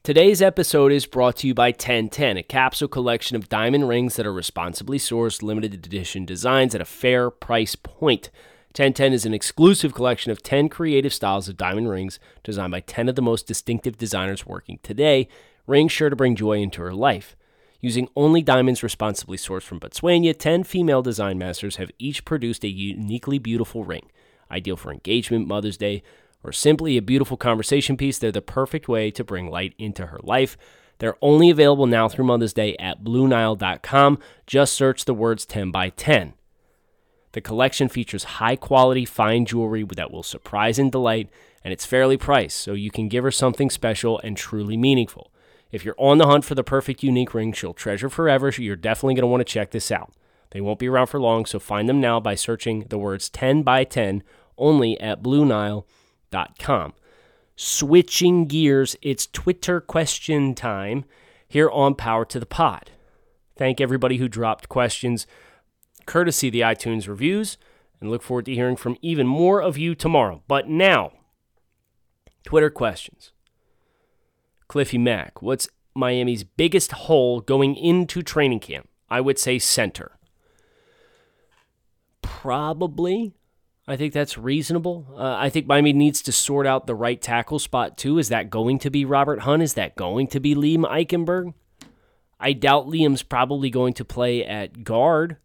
Today's 0.03 0.41
episode 0.41 0.91
is 0.91 1.05
brought 1.05 1.35
to 1.37 1.47
you 1.47 1.53
by 1.53 1.67
1010, 1.67 2.37
a 2.37 2.41
capsule 2.41 2.87
collection 2.87 3.37
of 3.37 3.49
diamond 3.49 3.87
rings 3.87 4.15
that 4.15 4.25
are 4.25 4.33
responsibly 4.33 4.97
sourced, 4.97 5.43
limited 5.43 5.75
edition 5.75 6.25
designs 6.25 6.73
at 6.73 6.81
a 6.81 6.85
fair 6.85 7.29
price 7.29 7.75
point. 7.75 8.31
1010 8.71 9.11
is 9.11 9.25
an 9.25 9.33
exclusive 9.33 9.93
collection 9.93 10.31
of 10.31 10.41
10 10.41 10.69
creative 10.69 11.13
styles 11.13 11.49
of 11.49 11.57
diamond 11.57 11.89
rings 11.89 12.19
designed 12.41 12.71
by 12.71 12.79
10 12.79 13.09
of 13.09 13.15
the 13.15 13.21
most 13.21 13.45
distinctive 13.45 13.97
designers 13.97 14.45
working 14.45 14.79
today 14.81 15.27
rings 15.67 15.91
sure 15.91 16.09
to 16.09 16.15
bring 16.15 16.37
joy 16.37 16.57
into 16.57 16.79
her 16.81 16.93
life. 16.93 17.35
Using 17.81 18.07
only 18.15 18.41
diamonds 18.41 18.81
responsibly 18.81 19.35
sourced 19.35 19.63
from 19.63 19.81
Botswana, 19.81 20.37
10 20.37 20.63
female 20.63 21.01
design 21.01 21.37
masters 21.37 21.75
have 21.75 21.91
each 21.99 22.23
produced 22.23 22.63
a 22.63 22.69
uniquely 22.69 23.39
beautiful 23.39 23.83
ring. 23.83 24.09
Ideal 24.49 24.77
for 24.77 24.93
engagement, 24.93 25.49
Mother's 25.49 25.75
Day, 25.75 26.01
or 26.41 26.53
simply 26.53 26.95
a 26.95 27.01
beautiful 27.01 27.35
conversation 27.35 27.97
piece, 27.97 28.19
they're 28.19 28.31
the 28.31 28.41
perfect 28.41 28.87
way 28.87 29.11
to 29.11 29.23
bring 29.25 29.49
light 29.49 29.73
into 29.77 30.05
her 30.05 30.19
life. 30.23 30.57
They're 30.99 31.17
only 31.21 31.49
available 31.49 31.87
now 31.87 32.07
through 32.07 32.25
Mother's 32.25 32.53
Day 32.53 32.77
at 32.77 33.03
BlueNile.com. 33.03 34.19
Just 34.47 34.73
search 34.73 35.03
the 35.03 35.13
words 35.13 35.45
10 35.45 35.71
by 35.71 35.89
10. 35.89 36.35
The 37.33 37.41
collection 37.41 37.87
features 37.87 38.23
high 38.23 38.55
quality, 38.55 39.05
fine 39.05 39.45
jewelry 39.45 39.83
that 39.95 40.11
will 40.11 40.23
surprise 40.23 40.77
and 40.77 40.91
delight, 40.91 41.29
and 41.63 41.71
it's 41.71 41.85
fairly 41.85 42.17
priced, 42.17 42.57
so 42.57 42.73
you 42.73 42.91
can 42.91 43.07
give 43.07 43.23
her 43.23 43.31
something 43.31 43.69
special 43.69 44.19
and 44.19 44.35
truly 44.35 44.75
meaningful. 44.75 45.31
If 45.71 45.85
you're 45.85 45.95
on 45.97 46.17
the 46.17 46.27
hunt 46.27 46.43
for 46.43 46.55
the 46.55 46.63
perfect 46.63 47.03
unique 47.03 47.33
ring 47.33 47.53
she'll 47.53 47.73
treasure 47.73 48.09
forever, 48.09 48.49
you're 48.49 48.75
definitely 48.75 49.15
going 49.15 49.23
to 49.23 49.27
want 49.27 49.41
to 49.41 49.53
check 49.53 49.71
this 49.71 49.91
out. 49.91 50.11
They 50.49 50.59
won't 50.59 50.79
be 50.79 50.89
around 50.89 51.07
for 51.07 51.21
long, 51.21 51.45
so 51.45 51.59
find 51.59 51.87
them 51.87 52.01
now 52.01 52.19
by 52.19 52.35
searching 52.35 52.85
the 52.89 52.97
words 52.97 53.29
10 53.29 53.63
by 53.63 53.85
10 53.85 54.23
only 54.57 54.99
at 54.99 55.23
BlueNile.com. 55.23 56.93
Switching 57.55 58.45
gears, 58.47 58.95
it's 59.01 59.27
Twitter 59.27 59.79
question 59.79 60.55
time 60.55 61.05
here 61.47 61.69
on 61.69 61.95
Power 61.95 62.25
to 62.25 62.39
the 62.39 62.45
Pod. 62.45 62.91
Thank 63.55 63.79
everybody 63.79 64.17
who 64.17 64.27
dropped 64.27 64.67
questions, 64.67 65.27
courtesy 66.05 66.49
the 66.49 66.61
iTunes 66.61 67.07
reviews, 67.07 67.57
and 67.99 68.09
look 68.09 68.23
forward 68.23 68.45
to 68.45 68.53
hearing 68.53 68.75
from 68.75 68.97
even 69.01 69.27
more 69.27 69.61
of 69.61 69.77
you 69.77 69.95
tomorrow. 69.95 70.41
But 70.47 70.67
now, 70.67 71.13
Twitter 72.43 72.69
questions. 72.69 73.31
Cliffy 74.67 74.97
Mack. 74.97 75.41
What's 75.41 75.67
Miami's 75.95 76.43
biggest 76.43 76.93
hole 76.93 77.41
going 77.41 77.75
into 77.75 78.21
training 78.21 78.61
camp? 78.61 78.87
I 79.09 79.21
would 79.21 79.37
say 79.37 79.59
center. 79.59 80.17
Probably. 82.21 83.33
I 83.87 83.97
think 83.97 84.13
that's 84.13 84.37
reasonable. 84.37 85.07
Uh, 85.17 85.35
I 85.37 85.49
think 85.49 85.67
Miami 85.67 85.91
needs 85.91 86.21
to 86.21 86.31
sort 86.31 86.65
out 86.65 86.87
the 86.87 86.95
right 86.95 87.21
tackle 87.21 87.59
spot 87.59 87.97
too. 87.97 88.17
Is 88.17 88.29
that 88.29 88.49
going 88.49 88.79
to 88.79 88.89
be 88.89 89.03
Robert 89.03 89.41
Hunt? 89.41 89.61
Is 89.61 89.73
that 89.73 89.95
going 89.95 90.27
to 90.27 90.39
be 90.39 90.55
Liam 90.55 90.89
Eichenberg? 90.89 91.53
I 92.39 92.53
doubt 92.53 92.87
Liam's 92.87 93.23
probably 93.23 93.69
going 93.69 93.93
to 93.95 94.05
play 94.05 94.45
at 94.45 94.83
guard. 94.83 95.37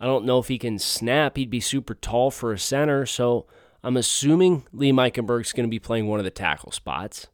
I 0.00 0.06
don't 0.06 0.24
know 0.24 0.38
if 0.38 0.48
he 0.48 0.58
can 0.58 0.78
snap. 0.78 1.36
He'd 1.36 1.50
be 1.50 1.60
super 1.60 1.94
tall 1.94 2.30
for 2.30 2.52
a 2.52 2.58
center, 2.58 3.04
so 3.04 3.46
I'm 3.82 3.96
assuming 3.96 4.64
Lee 4.72 4.92
Eichenberg's 4.92 5.52
going 5.52 5.66
to 5.66 5.70
be 5.70 5.78
playing 5.78 6.06
one 6.06 6.20
of 6.20 6.24
the 6.24 6.30
tackle 6.30 6.72
spots, 6.72 7.26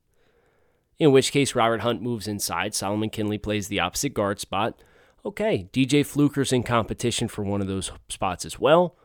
in 0.98 1.12
which 1.12 1.32
case 1.32 1.54
Robert 1.54 1.80
Hunt 1.80 2.02
moves 2.02 2.28
inside. 2.28 2.74
Solomon 2.74 3.10
Kindley 3.10 3.38
plays 3.38 3.68
the 3.68 3.80
opposite 3.80 4.14
guard 4.14 4.40
spot. 4.40 4.82
Okay, 5.26 5.68
DJ 5.72 6.00
Fluker's 6.00 6.52
in 6.52 6.62
competition 6.62 7.28
for 7.28 7.42
one 7.42 7.60
of 7.60 7.66
those 7.66 7.90
spots 8.08 8.44
as 8.44 8.58
well. 8.58 8.96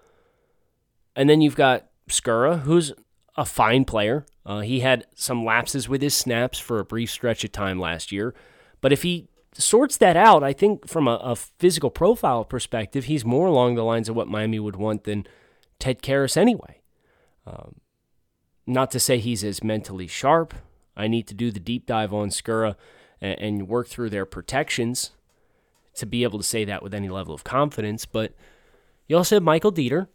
And 1.16 1.30
then 1.30 1.42
you've 1.42 1.56
got 1.56 1.88
Skura, 2.10 2.62
who's 2.62 2.94
a 3.38 3.46
fine 3.46 3.86
player. 3.86 4.26
Uh, 4.46 4.60
he 4.60 4.82
had 4.82 5.06
some 5.16 5.46
lapses 5.46 5.88
with 5.88 6.02
his 6.02 6.14
snaps 6.14 6.60
for 6.60 6.80
a 6.80 6.86
brief 6.86 7.10
stretch 7.10 7.44
of 7.44 7.52
time 7.52 7.80
last 7.80 8.12
year. 8.12 8.34
But 8.82 8.92
if 8.92 9.04
he 9.04 9.29
sorts 9.54 9.98
that 9.98 10.16
out, 10.16 10.44
I 10.44 10.54
think 10.54 10.88
from 10.88 11.08
a, 11.08 11.16
a 11.16 11.36
physical 11.36 11.90
profile 11.90 12.44
perspective, 12.46 13.06
he's 13.06 13.26
more 13.26 13.48
along 13.48 13.76
the 13.76 13.84
lines 13.84 14.10
of 14.10 14.16
what 14.16 14.28
Miami 14.28 14.60
would 14.60 14.76
want 14.76 15.04
than 15.04 15.26
Ted 15.80 16.02
Karras 16.02 16.38
anyway. 16.38 16.82
Um, 17.46 17.76
not 18.68 18.92
to 18.92 19.00
say 19.00 19.18
he's 19.18 19.44
as 19.44 19.64
mentally 19.64 20.08
sharp. 20.08 20.54
I 20.96 21.08
need 21.08 21.28
to 21.28 21.34
do 21.34 21.52
the 21.52 21.60
deep 21.60 21.86
dive 21.86 22.14
on 22.14 22.30
Skura 22.30 22.76
and, 23.20 23.40
and 23.40 23.68
work 23.68 23.88
through 23.88 24.10
their 24.10 24.26
protections 24.26 25.12
to 25.96 26.06
be 26.06 26.24
able 26.24 26.40
to 26.40 26.46
say 26.46 26.66
that 26.66 26.84
with 26.84 26.94
any 26.94 27.10
level 27.10 27.34
of 27.34 27.44
confidence. 27.44 28.06
But 28.06 28.34
you 29.08 29.18
also 29.18 29.38
have 29.38 29.44
Michael 29.44 29.72
Deiter. 29.72 30.08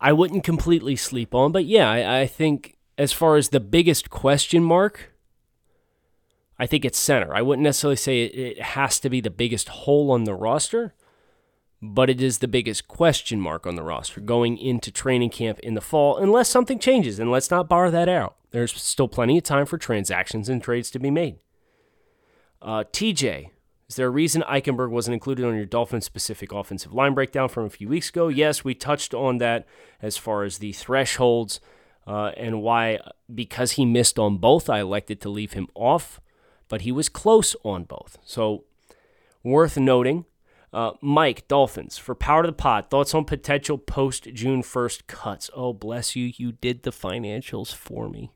I 0.00 0.12
wouldn't 0.12 0.44
completely 0.44 0.96
sleep 0.96 1.34
on, 1.34 1.52
but 1.52 1.66
yeah, 1.66 1.90
I, 1.90 2.20
I 2.20 2.26
think 2.26 2.76
as 2.96 3.12
far 3.12 3.36
as 3.36 3.50
the 3.50 3.60
biggest 3.60 4.10
question 4.10 4.64
mark, 4.64 5.09
I 6.60 6.66
think 6.66 6.84
it's 6.84 6.98
center. 6.98 7.34
I 7.34 7.40
wouldn't 7.40 7.64
necessarily 7.64 7.96
say 7.96 8.24
it, 8.24 8.60
has 8.60 9.00
to 9.00 9.08
be 9.08 9.22
the 9.22 9.30
biggest 9.30 9.70
hole 9.70 10.10
on 10.10 10.24
the 10.24 10.34
roster, 10.34 10.92
but 11.80 12.10
it 12.10 12.20
is 12.20 12.38
the 12.38 12.48
biggest 12.48 12.86
question 12.86 13.40
mark 13.40 13.66
on 13.66 13.76
the 13.76 13.82
roster 13.82 14.20
going 14.20 14.58
into 14.58 14.92
training 14.92 15.30
camp 15.30 15.58
in 15.60 15.72
the 15.72 15.80
fall, 15.80 16.18
unless 16.18 16.50
something 16.50 16.78
changes. 16.78 17.18
And 17.18 17.30
let's 17.30 17.50
not 17.50 17.66
bar 17.66 17.90
that 17.90 18.10
out. 18.10 18.36
There's 18.50 18.74
still 18.74 19.08
plenty 19.08 19.38
of 19.38 19.44
time 19.44 19.64
for 19.64 19.78
transactions 19.78 20.50
and 20.50 20.62
trades 20.62 20.90
to 20.90 20.98
be 20.98 21.10
made. 21.10 21.38
Uh, 22.60 22.84
TJ, 22.92 23.48
is 23.88 23.96
there 23.96 24.08
a 24.08 24.10
reason 24.10 24.42
Eichenberg 24.42 24.90
wasn't 24.90 25.14
included 25.14 25.46
on 25.46 25.56
your 25.56 25.64
Dolphins 25.64 26.04
specific 26.04 26.52
offensive 26.52 26.92
line 26.92 27.14
breakdown 27.14 27.48
from 27.48 27.64
a 27.64 27.70
few 27.70 27.88
weeks 27.88 28.10
ago? 28.10 28.28
Yes, 28.28 28.64
we 28.64 28.74
touched 28.74 29.14
on 29.14 29.38
that 29.38 29.66
as 30.02 30.18
far 30.18 30.44
as 30.44 30.58
the 30.58 30.74
thresholds 30.74 31.58
uh, 32.06 32.32
and 32.36 32.60
why, 32.60 32.98
because 33.34 33.72
he 33.72 33.86
missed 33.86 34.18
on 34.18 34.36
both, 34.36 34.68
I 34.68 34.80
elected 34.80 35.22
to 35.22 35.30
leave 35.30 35.54
him 35.54 35.66
off, 35.74 36.20
but 36.70 36.82
he 36.82 36.92
was 36.92 37.10
close 37.10 37.54
on 37.62 37.84
both. 37.84 38.16
So, 38.24 38.64
worth 39.44 39.76
noting 39.76 40.24
uh, 40.72 40.92
Mike, 41.00 41.48
Dolphins, 41.48 41.98
for 41.98 42.14
Power 42.14 42.42
to 42.42 42.46
the 42.46 42.52
Pot, 42.52 42.90
thoughts 42.90 43.14
on 43.14 43.24
potential 43.24 43.76
post 43.76 44.28
June 44.32 44.62
1st 44.62 45.06
cuts. 45.06 45.50
Oh, 45.54 45.72
bless 45.72 46.14
you. 46.14 46.32
You 46.36 46.52
did 46.52 46.84
the 46.84 46.92
financials 46.92 47.74
for 47.74 48.08
me. 48.08 48.32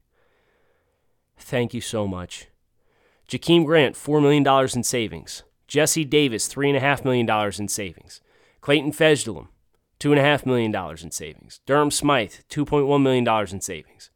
Thank 1.39 1.75
you 1.75 1.81
so 1.81 2.07
much. 2.07 2.49
Jakeem 3.29 3.65
Grant, 3.65 3.95
$4 3.95 4.21
million 4.21 4.47
in 4.75 4.83
savings. 4.83 5.45
Jesse 5.69 6.05
Davis, 6.05 6.53
$3.5 6.53 7.05
million 7.05 7.53
in 7.59 7.69
savings. 7.69 8.21
Clayton 8.61 8.93
Fejedelem, 8.93 9.49
$2.5 10.01 10.47
million 10.47 10.75
in 11.03 11.11
savings. 11.11 11.61
Durham 11.67 11.91
Smythe, 11.91 12.35
$2.1 12.51 13.03
million 13.03 13.47
in 13.51 13.61
savings. 13.61 14.11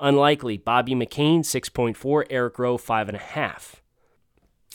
Unlikely, 0.00 0.56
Bobby 0.56 0.94
McCain, 0.94 1.40
6.4, 1.40 2.24
Eric 2.30 2.58
Rowe, 2.58 2.78
5.5. 2.78 3.74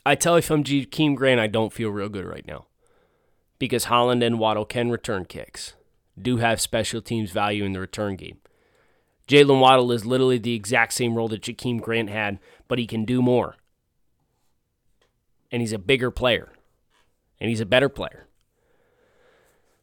I 0.05 0.15
tell 0.15 0.36
you 0.36 0.39
if 0.39 0.51
I'm 0.51 0.63
Jakeem 0.63 1.15
Grant, 1.15 1.39
I 1.39 1.48
don't 1.48 1.74
feel 1.74 1.89
real 1.89 2.10
good 2.10 2.25
right 2.25 2.46
now 2.46 2.67
because 3.60 3.86
Holland 3.86 4.24
and 4.24 4.39
Waddle 4.39 4.65
can 4.65 4.89
return 4.89 5.25
kicks, 5.25 5.74
do 6.22 6.38
have 6.38 6.62
special 6.62 7.01
teams 7.01 7.32
value 7.32 7.63
in 7.63 7.74
the 7.74 7.79
return 7.79 8.15
game. 8.15 8.38
Jaylen 9.27 9.60
Waddle 9.60 9.92
is 9.92 10.05
literally 10.05 10.38
the 10.38 10.53
exact 10.53 10.94
same 10.94 11.16
role 11.16 11.27
that 11.29 11.42
Jakeem 11.42 11.81
Grant 11.81 12.09
had, 12.09 12.40
but 12.68 12.77
he 12.77 12.85
can 12.85 13.05
do 13.05 13.22
more. 13.22 13.55
And 15.51 15.61
he's 15.61 15.74
a 15.74 15.79
bigger 15.79 16.11
player. 16.11 16.51
And 17.40 17.50
he's 17.50 17.61
a 17.61 17.66
better 17.66 17.90
player. 17.90 18.25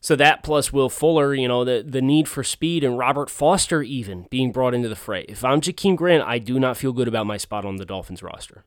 So 0.02 0.16
that 0.16 0.42
plus 0.42 0.72
Will 0.72 0.88
Fuller, 0.88 1.32
you 1.32 1.46
know, 1.46 1.64
the, 1.64 1.84
the 1.86 2.02
need 2.02 2.26
for 2.26 2.42
speed 2.42 2.82
and 2.82 2.98
Robert 2.98 3.30
Foster 3.30 3.84
even 3.84 4.26
being 4.30 4.50
brought 4.50 4.74
into 4.74 4.88
the 4.88 4.96
fray. 4.96 5.24
If 5.28 5.44
I'm 5.44 5.60
Jakeem 5.60 5.94
Grant, 5.94 6.24
I 6.26 6.38
do 6.38 6.58
not 6.58 6.76
feel 6.76 6.92
good 6.92 7.06
about 7.06 7.24
my 7.24 7.36
spot 7.36 7.64
on 7.64 7.76
the 7.76 7.84
Dolphins 7.84 8.20
roster. 8.20 8.64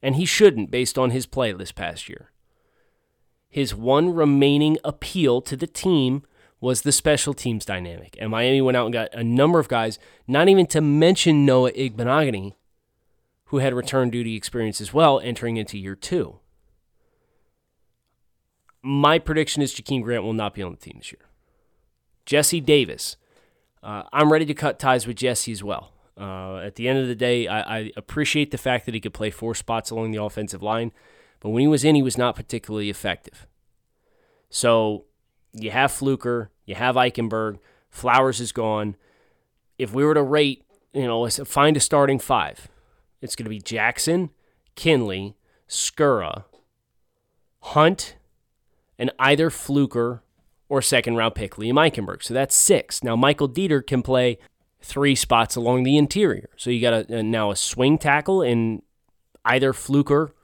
And 0.00 0.14
he 0.14 0.24
shouldn't 0.24 0.70
based 0.70 0.96
on 0.96 1.10
his 1.10 1.26
play 1.26 1.52
this 1.52 1.72
past 1.72 2.08
year. 2.08 2.30
His 3.48 3.74
one 3.74 4.14
remaining 4.14 4.78
appeal 4.84 5.40
to 5.42 5.56
the 5.56 5.66
team 5.66 6.22
was 6.60 6.82
the 6.82 6.92
special 6.92 7.34
teams 7.34 7.64
dynamic. 7.64 8.16
And 8.20 8.30
Miami 8.30 8.62
went 8.62 8.76
out 8.76 8.86
and 8.86 8.92
got 8.92 9.12
a 9.12 9.24
number 9.24 9.58
of 9.58 9.66
guys, 9.66 9.98
not 10.28 10.48
even 10.48 10.66
to 10.66 10.80
mention 10.80 11.44
Noah 11.44 11.72
Igbinoghene, 11.72 12.54
who 13.46 13.58
had 13.58 13.74
return 13.74 14.10
duty 14.10 14.36
experience 14.36 14.80
as 14.80 14.94
well 14.94 15.18
entering 15.18 15.56
into 15.56 15.76
year 15.76 15.96
two. 15.96 16.38
My 18.82 19.18
prediction 19.18 19.62
is 19.62 19.74
Jakeem 19.74 20.02
Grant 20.02 20.24
will 20.24 20.32
not 20.32 20.54
be 20.54 20.62
on 20.62 20.72
the 20.72 20.78
team 20.78 20.96
this 20.98 21.12
year. 21.12 21.22
Jesse 22.26 22.60
Davis. 22.60 23.16
Uh, 23.82 24.04
I'm 24.12 24.32
ready 24.32 24.46
to 24.46 24.54
cut 24.54 24.78
ties 24.78 25.06
with 25.06 25.16
Jesse 25.16 25.52
as 25.52 25.62
well. 25.62 25.92
Uh, 26.18 26.58
at 26.58 26.76
the 26.76 26.88
end 26.88 26.98
of 26.98 27.08
the 27.08 27.14
day, 27.14 27.46
I, 27.46 27.78
I 27.78 27.90
appreciate 27.96 28.50
the 28.50 28.58
fact 28.58 28.86
that 28.86 28.94
he 28.94 29.00
could 29.00 29.14
play 29.14 29.30
four 29.30 29.54
spots 29.54 29.90
along 29.90 30.10
the 30.10 30.22
offensive 30.22 30.62
line. 30.62 30.92
But 31.40 31.50
when 31.50 31.62
he 31.62 31.68
was 31.68 31.84
in, 31.84 31.94
he 31.94 32.02
was 32.02 32.18
not 32.18 32.36
particularly 32.36 32.90
effective. 32.90 33.46
So 34.50 35.04
you 35.52 35.70
have 35.70 35.90
Fluker, 35.90 36.50
you 36.66 36.74
have 36.74 36.94
Eichenberg, 36.94 37.58
Flowers 37.90 38.40
is 38.40 38.52
gone. 38.52 38.96
If 39.78 39.92
we 39.92 40.04
were 40.04 40.14
to 40.14 40.22
rate, 40.22 40.64
you 40.92 41.06
know, 41.06 41.28
find 41.28 41.76
a 41.76 41.80
starting 41.80 42.18
five, 42.18 42.68
it's 43.20 43.36
going 43.36 43.44
to 43.44 43.50
be 43.50 43.60
Jackson, 43.60 44.30
Kindley, 44.76 45.36
Skura, 45.68 46.44
Hunt, 47.60 48.16
and 49.02 49.10
either 49.18 49.50
Fluker 49.50 50.22
or 50.68 50.80
second 50.80 51.16
round 51.16 51.34
pick 51.34 51.56
Liam 51.56 51.74
Eichenberg. 51.74 52.22
So 52.22 52.32
that's 52.32 52.54
six. 52.54 53.02
Now 53.02 53.16
Michael 53.16 53.48
Deiter 53.48 53.84
can 53.84 54.00
play 54.00 54.38
three 54.80 55.16
spots 55.16 55.56
along 55.56 55.82
the 55.82 55.96
interior. 55.96 56.48
So 56.56 56.70
you 56.70 56.80
got 56.80 57.10
a, 57.10 57.16
a 57.16 57.22
now 57.24 57.50
a 57.50 57.56
swing 57.56 57.98
tackle 57.98 58.42
in 58.42 58.80
either 59.44 59.72
Fluker 59.72 60.36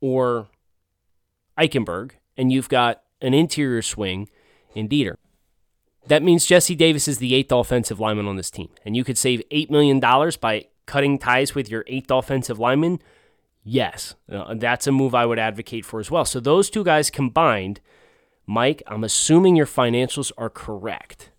or 0.00 0.48
Eichenberg, 1.58 2.12
and 2.38 2.50
you've 2.50 2.70
got 2.70 3.02
an 3.20 3.34
interior 3.34 3.82
swing 3.82 4.30
in 4.74 4.88
Deiter. 4.88 5.16
That 6.06 6.22
means 6.22 6.46
Jesse 6.46 6.74
Davis 6.74 7.06
is 7.06 7.18
the 7.18 7.34
eighth 7.34 7.52
offensive 7.52 8.00
lineman 8.00 8.26
on 8.26 8.36
this 8.36 8.50
team, 8.50 8.70
and 8.82 8.96
you 8.96 9.04
could 9.04 9.18
save 9.18 9.42
$8 9.52 9.68
million 9.68 10.00
by 10.40 10.68
cutting 10.86 11.18
ties 11.18 11.54
with 11.54 11.70
your 11.70 11.84
eighth 11.86 12.10
offensive 12.10 12.58
lineman. 12.58 13.02
Yes, 13.62 14.14
uh, 14.30 14.54
that's 14.54 14.86
a 14.86 14.92
move 14.92 15.14
I 15.14 15.26
would 15.26 15.38
advocate 15.38 15.84
for 15.84 16.00
as 16.00 16.10
well. 16.10 16.24
So 16.24 16.40
those 16.40 16.70
two 16.70 16.82
guys 16.82 17.10
combined, 17.10 17.80
Mike, 18.46 18.82
I'm 18.86 19.04
assuming 19.04 19.56
your 19.56 19.66
financials 19.66 20.32
are 20.38 20.50
correct. 20.50 21.30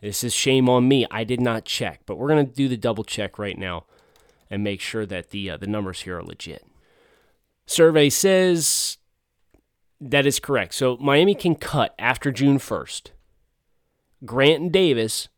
This 0.00 0.24
is 0.24 0.32
shame 0.32 0.68
on 0.68 0.88
me. 0.88 1.06
I 1.10 1.24
did 1.24 1.40
not 1.40 1.66
check, 1.66 2.00
but 2.06 2.16
we're 2.16 2.28
going 2.28 2.46
to 2.46 2.52
do 2.52 2.68
the 2.68 2.78
double 2.78 3.04
check 3.04 3.38
right 3.38 3.58
now 3.58 3.84
and 4.50 4.64
make 4.64 4.80
sure 4.80 5.04
that 5.04 5.30
the 5.30 5.50
uh, 5.50 5.56
the 5.58 5.66
numbers 5.66 6.00
here 6.00 6.18
are 6.18 6.24
legit. 6.24 6.64
Survey 7.66 8.08
says 8.08 8.96
that 10.00 10.26
is 10.26 10.40
correct. 10.40 10.74
So 10.74 10.96
Miami 10.96 11.34
can 11.34 11.54
cut 11.54 11.94
after 11.98 12.32
June 12.32 12.58
1st 12.58 13.10
Grant 14.24 14.62
and 14.62 14.72
Davis 14.72 15.28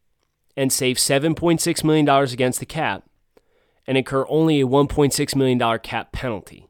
and 0.56 0.72
save 0.72 0.96
$7.6 0.96 1.84
million 1.84 2.08
against 2.08 2.60
the 2.60 2.66
cap 2.66 3.04
and 3.86 3.98
incur 3.98 4.24
only 4.28 4.60
a 4.60 4.66
$1.6 4.66 5.36
million 5.36 5.78
cap 5.80 6.12
penalty. 6.12 6.68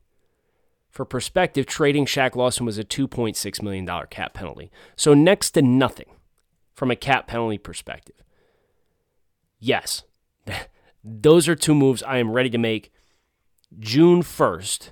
For 0.91 1.05
perspective, 1.05 1.67
trading 1.67 2.07
Shaq 2.07 2.37
Lawson 2.37 2.67
was 2.67 2.79
a 2.79 2.85
$2.6 2.85 3.63
million 3.63 3.89
cap 4.11 4.35
penalty. 4.35 4.71
So 4.97 5.15
next 5.15 5.53
to 5.53 5.63
nothing 5.63 6.11
from 6.75 6.91
a 6.91 6.97
cap 6.97 7.27
penalty 7.27 7.59
perspective. 7.59 8.17
Yes, 9.59 10.03
those 11.05 11.49
are 11.49 11.55
two 11.55 11.75
moves 11.75 12.03
I 12.03 12.19
am 12.19 12.33
ready 12.33 12.51
to 12.51 12.59
make 12.59 12.93
June 13.79 14.23
1st 14.23 14.91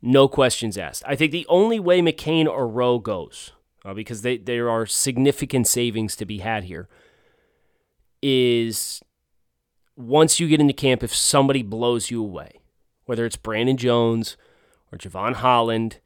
no 0.00 0.28
questions 0.28 0.78
asked. 0.78 1.02
I 1.06 1.16
think 1.16 1.32
the 1.32 1.46
only 1.48 1.80
way 1.80 2.00
McCain 2.00 2.46
or 2.46 2.68
Rowe 2.68 2.98
goes, 2.98 3.52
uh, 3.84 3.94
because 3.94 4.22
they, 4.22 4.36
there 4.36 4.70
are 4.70 4.86
significant 4.86 5.66
savings 5.66 6.14
to 6.16 6.24
be 6.24 6.38
had 6.38 6.64
here, 6.64 6.88
is 8.22 9.02
once 9.98 10.38
you 10.38 10.46
get 10.46 10.60
into 10.60 10.72
camp, 10.72 11.02
if 11.02 11.14
somebody 11.14 11.60
blows 11.60 12.08
you 12.08 12.22
away, 12.22 12.60
whether 13.06 13.26
it's 13.26 13.36
Brandon 13.36 13.76
Jones 13.76 14.36
or 14.92 14.98
Jevon 14.98 15.34
Holland, 15.34 15.98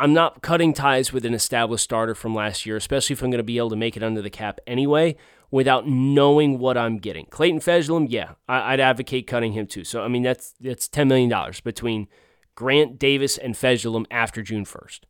I'm 0.00 0.14
not 0.14 0.40
cutting 0.40 0.72
ties 0.72 1.12
with 1.12 1.26
an 1.26 1.34
established 1.34 1.84
starter 1.84 2.14
from 2.14 2.34
last 2.34 2.64
year, 2.64 2.76
especially 2.76 3.12
if 3.12 3.22
I'm 3.22 3.30
going 3.30 3.38
to 3.38 3.44
be 3.44 3.58
able 3.58 3.70
to 3.70 3.76
make 3.76 3.96
it 3.96 4.02
under 4.02 4.22
the 4.22 4.30
cap 4.30 4.60
anyway, 4.66 5.14
without 5.50 5.86
knowing 5.86 6.58
what 6.58 6.78
I'm 6.78 6.96
getting. 6.96 7.26
Clayton 7.26 7.60
Fejedelem, 7.60 8.06
yeah, 8.08 8.32
I, 8.48 8.72
would 8.72 8.80
advocate 8.80 9.26
cutting 9.26 9.52
him 9.52 9.66
too. 9.66 9.84
So 9.84 10.02
I 10.02 10.08
mean, 10.08 10.22
that's 10.22 10.54
that's 10.58 10.88
ten 10.88 11.08
million 11.08 11.28
dollars 11.28 11.60
between 11.60 12.08
Grant, 12.54 12.98
Davis, 12.98 13.36
and 13.36 13.54
Fejedelem 13.54 14.06
after 14.10 14.42
June 14.42 14.64
1st. 14.64 15.00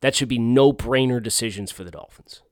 That 0.00 0.14
should 0.14 0.28
be 0.28 0.38
no 0.38 0.72
brainer 0.72 1.22
decisions 1.22 1.72
for 1.72 1.84
the 1.84 1.90
Dolphins. 1.90 2.42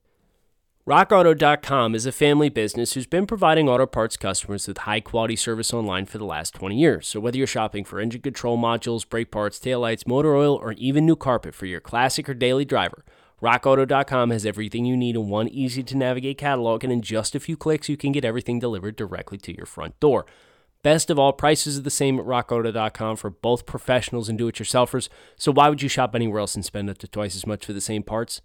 RockAuto.com 0.87 1.95
is 1.95 2.05
a 2.05 2.11
family 2.11 2.47
business 2.47 2.93
who's 2.93 3.07
been 3.07 3.25
providing 3.25 3.67
auto 3.67 3.87
parts 3.87 4.15
customers 4.15 4.67
with 4.67 4.77
high 4.77 4.99
quality 4.99 5.35
service 5.35 5.73
online 5.73 6.05
for 6.05 6.19
the 6.19 6.25
last 6.25 6.53
20 6.53 6.77
years. 6.77 7.07
So, 7.07 7.19
whether 7.19 7.39
you're 7.39 7.47
shopping 7.47 7.83
for 7.83 7.99
engine 7.99 8.21
control 8.21 8.55
modules, 8.55 9.09
brake 9.09 9.31
parts, 9.31 9.57
taillights, 9.57 10.05
motor 10.05 10.35
oil, 10.35 10.53
or 10.53 10.73
even 10.73 11.07
new 11.07 11.15
carpet 11.15 11.55
for 11.55 11.65
your 11.65 11.79
classic 11.79 12.29
or 12.29 12.35
daily 12.35 12.65
driver, 12.65 13.03
RockAuto.com 13.41 14.29
has 14.29 14.45
everything 14.45 14.85
you 14.85 14.95
need 14.95 15.15
in 15.15 15.27
one 15.27 15.47
easy 15.47 15.81
to 15.81 15.97
navigate 15.97 16.37
catalog, 16.37 16.83
and 16.83 16.93
in 16.93 17.01
just 17.01 17.33
a 17.33 17.39
few 17.39 17.57
clicks, 17.57 17.89
you 17.89 17.97
can 17.97 18.11
get 18.11 18.23
everything 18.23 18.59
delivered 18.59 18.95
directly 18.95 19.39
to 19.39 19.57
your 19.57 19.65
front 19.65 19.99
door. 19.99 20.27
Best 20.83 21.09
of 21.09 21.17
all, 21.17 21.33
prices 21.33 21.79
are 21.79 21.81
the 21.81 21.89
same 21.89 22.19
at 22.19 22.25
rockauto.com 22.25 23.15
for 23.15 23.31
both 23.31 23.65
professionals 23.65 24.29
and 24.29 24.37
do 24.37 24.47
it 24.49 24.55
yourselfers. 24.57 25.09
So, 25.35 25.51
why 25.51 25.67
would 25.67 25.81
you 25.81 25.89
shop 25.89 26.13
anywhere 26.13 26.41
else 26.41 26.53
and 26.53 26.63
spend 26.63 26.91
up 26.91 26.99
to 26.99 27.07
twice 27.07 27.35
as 27.35 27.47
much 27.47 27.65
for 27.65 27.73
the 27.73 27.81
same 27.81 28.03
parts? 28.03 28.39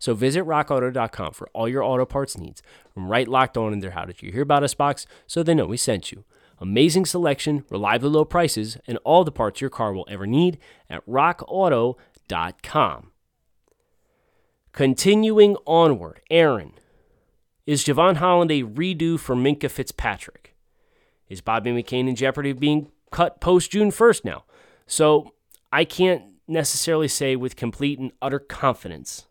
So 0.00 0.14
visit 0.14 0.44
rockauto.com 0.44 1.34
for 1.34 1.48
all 1.52 1.68
your 1.68 1.84
auto 1.84 2.06
parts 2.06 2.36
needs. 2.36 2.62
From 2.92 3.08
right 3.08 3.28
locked 3.28 3.58
on 3.58 3.74
in 3.74 3.80
their 3.80 3.92
How 3.92 4.06
Did 4.06 4.22
You 4.22 4.32
Hear 4.32 4.42
About 4.42 4.64
Us 4.64 4.74
box 4.74 5.06
so 5.26 5.42
they 5.42 5.54
know 5.54 5.66
we 5.66 5.76
sent 5.76 6.10
you. 6.10 6.24
Amazing 6.58 7.04
selection, 7.04 7.64
reliably 7.70 8.08
low 8.08 8.24
prices, 8.24 8.78
and 8.86 8.98
all 9.04 9.24
the 9.24 9.30
parts 9.30 9.60
your 9.60 9.70
car 9.70 9.92
will 9.92 10.08
ever 10.10 10.26
need 10.26 10.58
at 10.88 11.06
rockauto.com. 11.06 13.10
Continuing 14.72 15.56
onward, 15.66 16.20
Aaron. 16.30 16.72
Is 17.66 17.84
Jevon 17.84 18.16
Holland 18.16 18.50
a 18.50 18.62
redo 18.62 19.20
for 19.20 19.36
Minkah 19.36 19.70
Fitzpatrick? 19.70 20.56
Is 21.28 21.42
Bobby 21.42 21.70
McCain 21.70 22.08
in 22.08 22.16
jeopardy 22.16 22.50
of 22.50 22.58
being 22.58 22.90
cut 23.12 23.40
post 23.40 23.70
June 23.70 23.90
1st 23.90 24.24
now? 24.24 24.44
So 24.86 25.34
I 25.70 25.84
can't 25.84 26.24
necessarily 26.48 27.08
say 27.08 27.36
with 27.36 27.54
complete 27.54 27.98
and 27.98 28.12
utter 28.22 28.38
confidence 28.38 29.26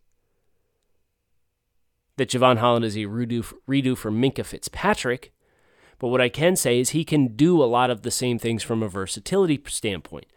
that 2.19 2.29
Jevon 2.29 2.57
Holland 2.57 2.85
is 2.85 2.95
a 2.95 3.05
redo, 3.05 3.51
redo 3.67 3.97
for 3.97 4.11
Minkah 4.11 4.45
Fitzpatrick. 4.45 5.33
But 5.97 6.09
what 6.09 6.21
I 6.21 6.29
can 6.29 6.55
say 6.55 6.79
is 6.79 6.89
he 6.89 7.03
can 7.03 7.35
do 7.35 7.63
a 7.63 7.65
lot 7.65 7.89
of 7.89 8.03
the 8.03 8.11
same 8.11 8.37
things 8.37 8.61
from 8.61 8.83
a 8.83 8.87
versatility 8.87 9.59
standpoint. 9.67 10.27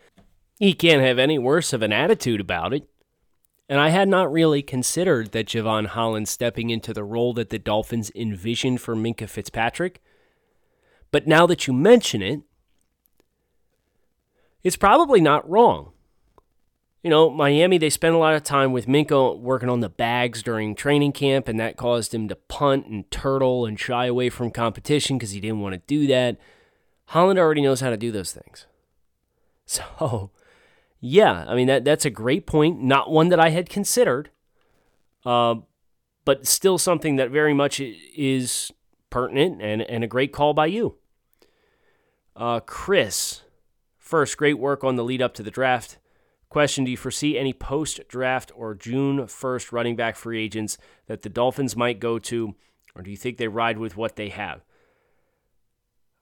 He 0.58 0.72
can't 0.72 1.02
have 1.02 1.18
any 1.18 1.38
worse 1.38 1.72
of 1.72 1.82
an 1.82 1.92
attitude 1.92 2.40
about 2.40 2.72
it. 2.72 2.88
And 3.68 3.80
I 3.80 3.90
had 3.90 4.08
not 4.08 4.32
really 4.32 4.62
considered 4.62 5.32
that 5.32 5.46
Jevon 5.46 5.86
Holland 5.86 6.28
stepping 6.28 6.70
into 6.70 6.92
the 6.92 7.04
role 7.04 7.32
that 7.34 7.50
the 7.50 7.58
Dolphins 7.58 8.10
envisioned 8.14 8.80
for 8.80 8.94
Minkah 8.94 9.28
Fitzpatrick. 9.28 10.00
But 11.10 11.26
now 11.26 11.46
that 11.46 11.66
you 11.66 11.72
mention 11.72 12.22
it, 12.22 12.40
it's 14.62 14.76
probably 14.76 15.20
not 15.20 15.48
wrong 15.48 15.92
you 17.02 17.10
know, 17.10 17.30
Miami, 17.30 17.78
they 17.78 17.90
spent 17.90 18.14
a 18.14 18.18
lot 18.18 18.34
of 18.34 18.44
time 18.44 18.72
with 18.72 18.86
Minkah 18.86 19.38
working 19.38 19.68
on 19.68 19.80
the 19.80 19.88
bags 19.88 20.42
during 20.42 20.74
training 20.76 21.12
camp, 21.12 21.48
and 21.48 21.58
that 21.58 21.76
caused 21.76 22.14
him 22.14 22.28
to 22.28 22.36
punt 22.36 22.86
and 22.86 23.10
turtle 23.10 23.66
and 23.66 23.78
shy 23.78 24.06
away 24.06 24.30
from 24.30 24.52
competition 24.52 25.18
because 25.18 25.32
he 25.32 25.40
didn't 25.40 25.60
want 25.60 25.74
to 25.74 25.82
do 25.86 26.06
that. 26.06 26.38
Holland 27.06 27.40
already 27.40 27.60
knows 27.60 27.80
how 27.80 27.90
to 27.90 27.96
do 27.96 28.12
those 28.12 28.32
things. 28.32 28.66
So, 29.64 30.30
yeah, 31.00 31.46
I 31.48 31.54
mean, 31.54 31.68
that, 31.68 31.84
that's 31.84 32.04
a 32.04 32.10
great 32.10 32.46
point. 32.46 32.82
Not 32.82 33.10
one 33.10 33.28
that 33.28 33.40
I 33.40 33.50
had 33.50 33.70
considered, 33.70 34.28
uh, 35.24 35.54
but 36.26 36.46
still 36.46 36.78
something 36.78 37.16
that 37.16 37.30
very 37.30 37.54
much 37.54 37.80
is 37.80 38.70
pertinent 39.08 39.62
and, 39.62 39.80
and 39.80 40.04
a 40.04 40.08
great 40.08 40.32
call 40.32 40.52
by 40.52 40.66
you. 40.66 40.96
Uh, 42.36 42.60
Chris, 42.60 43.42
first, 43.98 44.36
great 44.36 44.58
work 44.58 44.84
on 44.84 44.96
the 44.96 45.04
lead 45.04 45.22
up 45.22 45.32
to 45.34 45.42
the 45.42 45.50
draft. 45.50 45.96
Question 46.52 46.84
Do 46.84 46.90
you 46.90 46.98
foresee 46.98 47.38
any 47.38 47.54
post 47.54 48.06
draft 48.08 48.52
or 48.54 48.74
June 48.74 49.20
1st 49.20 49.72
running 49.72 49.96
back 49.96 50.16
free 50.16 50.38
agents 50.38 50.76
that 51.06 51.22
the 51.22 51.30
Dolphins 51.30 51.78
might 51.78 51.98
go 51.98 52.18
to, 52.18 52.54
or 52.94 53.00
do 53.00 53.10
you 53.10 53.16
think 53.16 53.38
they 53.38 53.48
ride 53.48 53.78
with 53.78 53.96
what 53.96 54.16
they 54.16 54.28
have? 54.28 54.60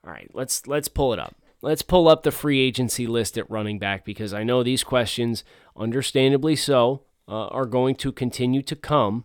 All 0.06 0.12
right, 0.12 0.30
let's 0.32 0.68
let's 0.68 0.86
pull 0.86 1.12
it 1.12 1.18
up. 1.18 1.34
Let's 1.62 1.82
pull 1.82 2.06
up 2.06 2.22
the 2.22 2.30
free 2.30 2.60
agency 2.60 3.08
list 3.08 3.36
at 3.36 3.50
running 3.50 3.80
back 3.80 4.04
because 4.04 4.32
I 4.32 4.44
know 4.44 4.62
these 4.62 4.84
questions, 4.84 5.42
understandably 5.76 6.54
so, 6.54 7.02
uh, 7.26 7.48
are 7.48 7.66
going 7.66 7.96
to 7.96 8.12
continue 8.12 8.62
to 8.62 8.76
come 8.76 9.24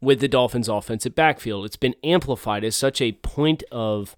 with 0.00 0.20
the 0.20 0.28
Dolphins' 0.28 0.70
offensive 0.70 1.14
backfield. 1.14 1.66
It's 1.66 1.76
been 1.76 1.96
amplified 2.02 2.64
as 2.64 2.74
such 2.74 3.02
a 3.02 3.12
point 3.12 3.62
of, 3.70 4.16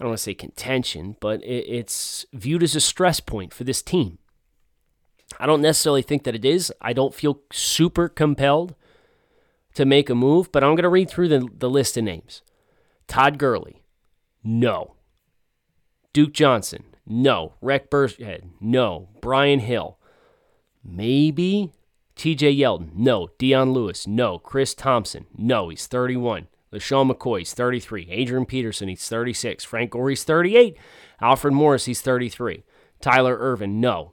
I 0.00 0.02
don't 0.02 0.08
want 0.08 0.18
to 0.18 0.24
say 0.24 0.34
contention, 0.34 1.14
but 1.20 1.40
it's 1.44 2.26
viewed 2.32 2.64
as 2.64 2.74
a 2.74 2.80
stress 2.80 3.20
point 3.20 3.54
for 3.54 3.62
this 3.62 3.82
team. 3.82 4.18
I 5.38 5.46
don't 5.46 5.62
necessarily 5.62 6.02
think 6.02 6.24
that 6.24 6.34
it 6.34 6.44
is. 6.44 6.72
I 6.80 6.92
don't 6.92 7.14
feel 7.14 7.40
super 7.52 8.08
compelled 8.08 8.74
to 9.74 9.84
make 9.84 10.10
a 10.10 10.14
move, 10.14 10.52
but 10.52 10.62
I'm 10.62 10.74
going 10.74 10.82
to 10.82 10.88
read 10.88 11.10
through 11.10 11.28
the, 11.28 11.48
the 11.58 11.70
list 11.70 11.96
of 11.96 12.04
names. 12.04 12.42
Todd 13.06 13.38
Gurley, 13.38 13.82
no. 14.44 14.94
Duke 16.12 16.32
Johnson, 16.32 16.84
no. 17.06 17.54
Rex 17.60 17.88
Burkhead, 17.88 18.50
no. 18.60 19.08
Brian 19.20 19.60
Hill, 19.60 19.98
maybe. 20.84 21.72
TJ 22.14 22.58
Yeldon, 22.58 22.94
no. 22.94 23.28
Dion 23.38 23.72
Lewis, 23.72 24.06
no. 24.06 24.38
Chris 24.38 24.74
Thompson, 24.74 25.26
no. 25.36 25.70
He's 25.70 25.86
31. 25.86 26.48
LeSean 26.72 27.10
McCoy, 27.10 27.40
he's 27.40 27.54
33. 27.54 28.08
Adrian 28.10 28.46
Peterson, 28.46 28.88
he's 28.88 29.06
36. 29.08 29.64
Frank 29.64 29.90
Gore, 29.90 30.08
he's 30.10 30.24
38. 30.24 30.76
Alfred 31.20 31.52
Morris, 31.52 31.84
he's 31.84 32.00
33. 32.00 32.64
Tyler 33.00 33.36
Ervin, 33.38 33.80
no. 33.80 34.12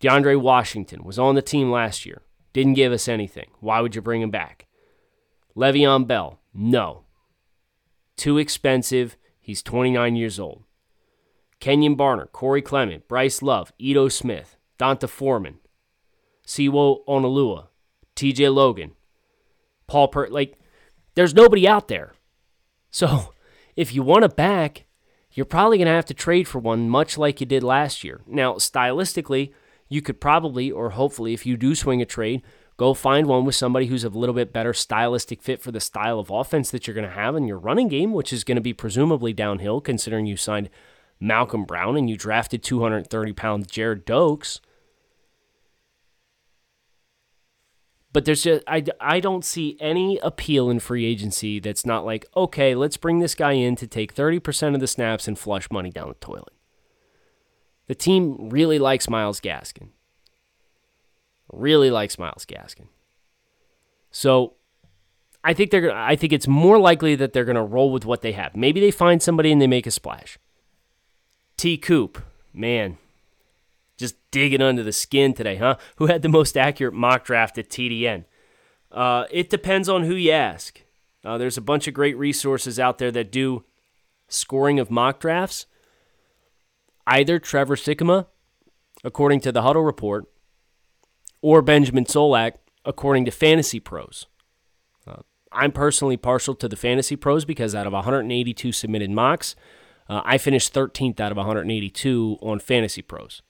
DeAndre 0.00 0.40
Washington 0.40 1.04
was 1.04 1.18
on 1.18 1.34
the 1.34 1.42
team 1.42 1.70
last 1.70 2.04
year. 2.04 2.22
Didn't 2.52 2.74
give 2.74 2.92
us 2.92 3.08
anything. 3.08 3.50
Why 3.60 3.80
would 3.80 3.94
you 3.94 4.02
bring 4.02 4.22
him 4.22 4.30
back? 4.30 4.66
Le'Veon 5.56 6.06
Bell, 6.06 6.40
no. 6.54 7.04
Too 8.16 8.38
expensive. 8.38 9.16
He's 9.40 9.62
29 9.62 10.16
years 10.16 10.38
old. 10.38 10.64
Kenjon 11.60 11.96
Barner, 11.96 12.30
Corey 12.32 12.62
Clement, 12.62 13.08
Bryce 13.08 13.40
Love, 13.40 13.72
Ito 13.78 14.08
Smith, 14.08 14.56
D'Onta 14.78 15.08
Foreman, 15.08 15.58
Sewo 16.46 17.04
Olonilua, 17.06 17.68
TJ 18.14 18.52
Logan, 18.52 18.92
Paul 19.86 20.08
Pert. 20.08 20.32
Like, 20.32 20.58
there's 21.14 21.34
nobody 21.34 21.66
out 21.66 21.88
there. 21.88 22.12
So, 22.90 23.32
if 23.76 23.94
you 23.94 24.02
want 24.02 24.22
to 24.22 24.28
back, 24.28 24.84
you're 25.32 25.46
probably 25.46 25.78
going 25.78 25.86
to 25.86 25.92
have 25.92 26.06
to 26.06 26.14
trade 26.14 26.48
for 26.48 26.58
one, 26.58 26.88
much 26.88 27.18
like 27.18 27.40
you 27.40 27.46
did 27.46 27.62
last 27.62 28.04
year. 28.04 28.20
Now, 28.26 28.54
stylistically, 28.54 29.52
you 29.88 30.02
could 30.02 30.20
probably, 30.20 30.70
or 30.70 30.90
hopefully, 30.90 31.32
if 31.32 31.46
you 31.46 31.56
do 31.56 31.74
swing 31.74 32.02
a 32.02 32.06
trade, 32.06 32.42
go 32.76 32.94
find 32.94 33.26
one 33.26 33.44
with 33.44 33.54
somebody 33.54 33.86
who's 33.86 34.04
a 34.04 34.08
little 34.08 34.34
bit 34.34 34.52
better 34.52 34.72
stylistic 34.72 35.42
fit 35.42 35.62
for 35.62 35.72
the 35.72 35.80
style 35.80 36.18
of 36.18 36.30
offense 36.30 36.70
that 36.70 36.86
you're 36.86 36.94
going 36.94 37.08
to 37.08 37.14
have 37.14 37.36
in 37.36 37.46
your 37.46 37.58
running 37.58 37.88
game, 37.88 38.12
which 38.12 38.32
is 38.32 38.44
going 38.44 38.56
to 38.56 38.62
be 38.62 38.72
presumably 38.72 39.32
downhill 39.32 39.80
considering 39.80 40.26
you 40.26 40.36
signed 40.36 40.70
Malcolm 41.20 41.64
Brown 41.64 41.96
and 41.96 42.10
you 42.10 42.16
drafted 42.16 42.62
230 42.62 43.32
pound 43.32 43.68
Gerrid 43.68 44.04
Doaks. 44.04 44.60
But 48.12 48.24
there's 48.24 48.44
just, 48.44 48.64
I, 48.66 48.82
I 48.98 49.20
don't 49.20 49.44
see 49.44 49.76
any 49.78 50.18
appeal 50.22 50.70
in 50.70 50.80
free 50.80 51.04
agency 51.04 51.60
that's 51.60 51.84
not 51.84 52.06
like, 52.06 52.24
okay, 52.34 52.74
let's 52.74 52.96
bring 52.96 53.18
this 53.18 53.34
guy 53.34 53.52
in 53.52 53.76
to 53.76 53.86
take 53.86 54.14
30% 54.14 54.74
of 54.74 54.80
the 54.80 54.86
snaps 54.86 55.28
and 55.28 55.38
flush 55.38 55.70
money 55.70 55.90
down 55.90 56.08
the 56.08 56.14
toilet. 56.14 56.55
The 57.86 57.94
team 57.94 58.48
really 58.48 58.78
likes 58.78 59.08
Myles 59.08 59.40
Gaskin. 59.40 59.88
Really 61.52 61.90
likes 61.90 62.18
Myles 62.18 62.44
Gaskin. 62.44 62.88
So 64.10 64.54
I 65.44 65.54
think 65.54 65.70
they're 65.70 65.94
I 65.94 66.16
think 66.16 66.32
it's 66.32 66.48
more 66.48 66.78
likely 66.78 67.14
that 67.14 67.32
they're 67.32 67.44
going 67.44 67.56
to 67.56 67.62
roll 67.62 67.92
with 67.92 68.04
what 68.04 68.22
they 68.22 68.32
have. 68.32 68.56
Maybe 68.56 68.80
they 68.80 68.90
find 68.90 69.22
somebody 69.22 69.52
and 69.52 69.62
they 69.62 69.66
make 69.66 69.86
a 69.86 69.92
splash. 69.92 70.38
T 71.56 71.76
Coop, 71.76 72.18
man, 72.52 72.98
just 73.96 74.16
digging 74.30 74.60
under 74.60 74.82
the 74.82 74.92
skin 74.92 75.32
today, 75.32 75.56
huh? 75.56 75.76
Who 75.96 76.06
had 76.06 76.22
the 76.22 76.28
most 76.28 76.56
accurate 76.56 76.94
mock 76.94 77.24
draft 77.24 77.56
at 77.58 77.70
TDN? 77.70 78.24
Uh, 78.90 79.24
it 79.30 79.48
depends 79.48 79.88
on 79.88 80.02
who 80.02 80.14
you 80.14 80.32
ask. 80.32 80.82
Uh, 81.24 81.38
there's 81.38 81.56
a 81.56 81.62
bunch 81.62 81.86
of 81.86 81.94
great 81.94 82.16
resources 82.16 82.78
out 82.78 82.98
there 82.98 83.10
that 83.10 83.32
do 83.32 83.64
scoring 84.28 84.78
of 84.78 84.90
mock 84.90 85.20
drafts 85.20 85.66
either 87.06 87.38
Trevor 87.38 87.76
Sikkema, 87.76 88.26
according 89.04 89.40
to 89.40 89.52
the 89.52 89.62
Huddle 89.62 89.82
Report, 89.82 90.26
or 91.40 91.62
Benjamin 91.62 92.04
Solak, 92.04 92.54
according 92.84 93.24
to 93.24 93.30
Fantasy 93.30 93.80
Pros. 93.80 94.26
Uh, 95.06 95.22
I'm 95.52 95.72
personally 95.72 96.16
partial 96.16 96.54
to 96.56 96.68
the 96.68 96.76
Fantasy 96.76 97.16
Pros 97.16 97.44
because 97.44 97.74
out 97.74 97.86
of 97.86 97.92
182 97.92 98.72
submitted 98.72 99.10
mocks, 99.10 99.54
uh, 100.08 100.22
I 100.24 100.38
finished 100.38 100.72
13th 100.72 101.20
out 101.20 101.32
of 101.32 101.36
182 101.36 102.38
on 102.40 102.60
Fantasy 102.60 103.02
Pros. 103.02 103.42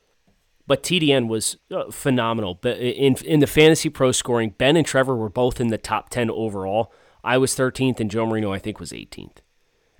But 0.66 0.82
TDN 0.82 1.28
was 1.28 1.56
uh, 1.70 1.90
phenomenal. 1.90 2.58
But 2.60 2.78
in 2.78 3.14
in 3.24 3.40
the 3.40 3.46
Fantasy 3.46 3.88
Pro 3.88 4.10
scoring, 4.10 4.54
Ben 4.58 4.76
and 4.76 4.86
Trevor 4.86 5.14
were 5.14 5.28
both 5.28 5.60
in 5.60 5.68
the 5.68 5.78
top 5.78 6.08
10 6.08 6.30
overall. 6.30 6.92
I 7.22 7.38
was 7.38 7.54
13th, 7.54 8.00
and 8.00 8.10
Joe 8.10 8.26
Marino 8.26 8.52
I 8.52 8.58
think 8.58 8.80
was 8.80 8.92
18th, 8.92 9.38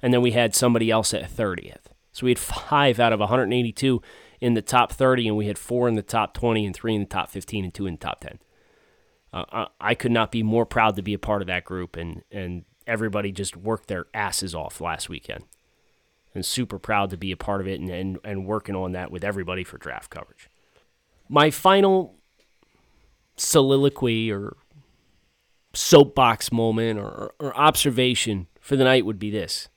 and 0.03 0.13
then 0.13 0.23
we 0.23 0.33
had 0.33 0.55
somebody 0.55 0.91
else 0.91 1.15
at 1.15 1.31
30th. 1.31 1.87
So 2.17 2.25
we 2.25 2.31
had 2.31 2.39
five 2.39 2.99
out 2.99 3.13
of 3.13 3.21
182 3.21 4.01
in 4.41 4.55
the 4.55 4.63
top 4.63 4.91
30, 4.91 5.29
and 5.29 5.37
we 5.37 5.49
had 5.49 5.59
four 5.59 5.87
in 5.87 5.97
the 5.97 6.03
top 6.03 6.33
20, 6.33 6.65
and 6.65 6.75
three 6.75 6.95
in 6.95 7.03
the 7.03 7.07
top 7.07 7.29
15, 7.29 7.65
and 7.65 7.75
two 7.75 7.87
in 7.87 7.95
the 7.95 8.01
top 8.01 8.21
10. 8.21 8.39
uh, 9.35 9.67
I 9.79 9.95
could 9.95 10.13
not 10.13 10.33
be 10.33 10.43
more 10.43 10.65
proud 10.65 10.97
to 10.97 11.03
be 11.03 11.13
a 11.13 11.19
part 11.19 11.43
of 11.43 11.49
that 11.49 11.67
group, 11.67 11.95
and 11.95 12.23
and 12.31 12.65
everybody 12.87 13.33
just 13.33 13.55
worked 13.55 13.89
their 13.89 14.07
asses 14.15 14.55
off 14.55 14.81
last 14.81 15.11
weekend. 15.11 15.45
And 16.35 16.43
super 16.43 16.79
proud 16.79 17.11
to 17.11 17.19
be 17.19 17.33
a 17.33 17.37
part 17.37 17.61
of 17.61 17.69
it 17.69 17.81
and, 17.81 17.91
and, 17.91 18.19
and 18.25 18.47
working 18.47 18.75
on 18.75 18.93
that 18.93 19.11
with 19.11 19.23
everybody 19.23 19.63
for 19.63 19.77
draft 19.77 20.09
coverage. 20.09 20.49
My 21.29 21.51
final 21.51 22.15
soliloquy 23.37 24.33
or 24.33 24.57
soapbox 25.75 26.51
moment 26.51 26.99
or, 26.99 27.35
or 27.39 27.55
observation 27.55 28.47
for 28.59 28.77
the 28.77 28.85
night 28.85 29.05
would 29.05 29.19
be 29.19 29.31
this. 29.31 29.69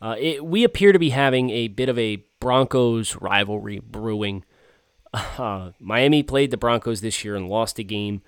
Uh, 0.00 0.16
it, 0.18 0.44
we 0.44 0.64
appear 0.64 0.92
to 0.92 0.98
be 0.98 1.10
having 1.10 1.50
a 1.50 1.68
bit 1.68 1.88
of 1.88 1.98
a 1.98 2.24
Broncos 2.40 3.16
rivalry 3.16 3.80
brewing. 3.80 4.44
Uh, 5.38 5.70
Miami 5.80 6.22
played 6.22 6.50
the 6.50 6.58
Broncos 6.58 7.00
this 7.00 7.24
year 7.24 7.36
and 7.36 7.48
lost 7.48 7.78
a 7.78 7.82
game 7.82 8.20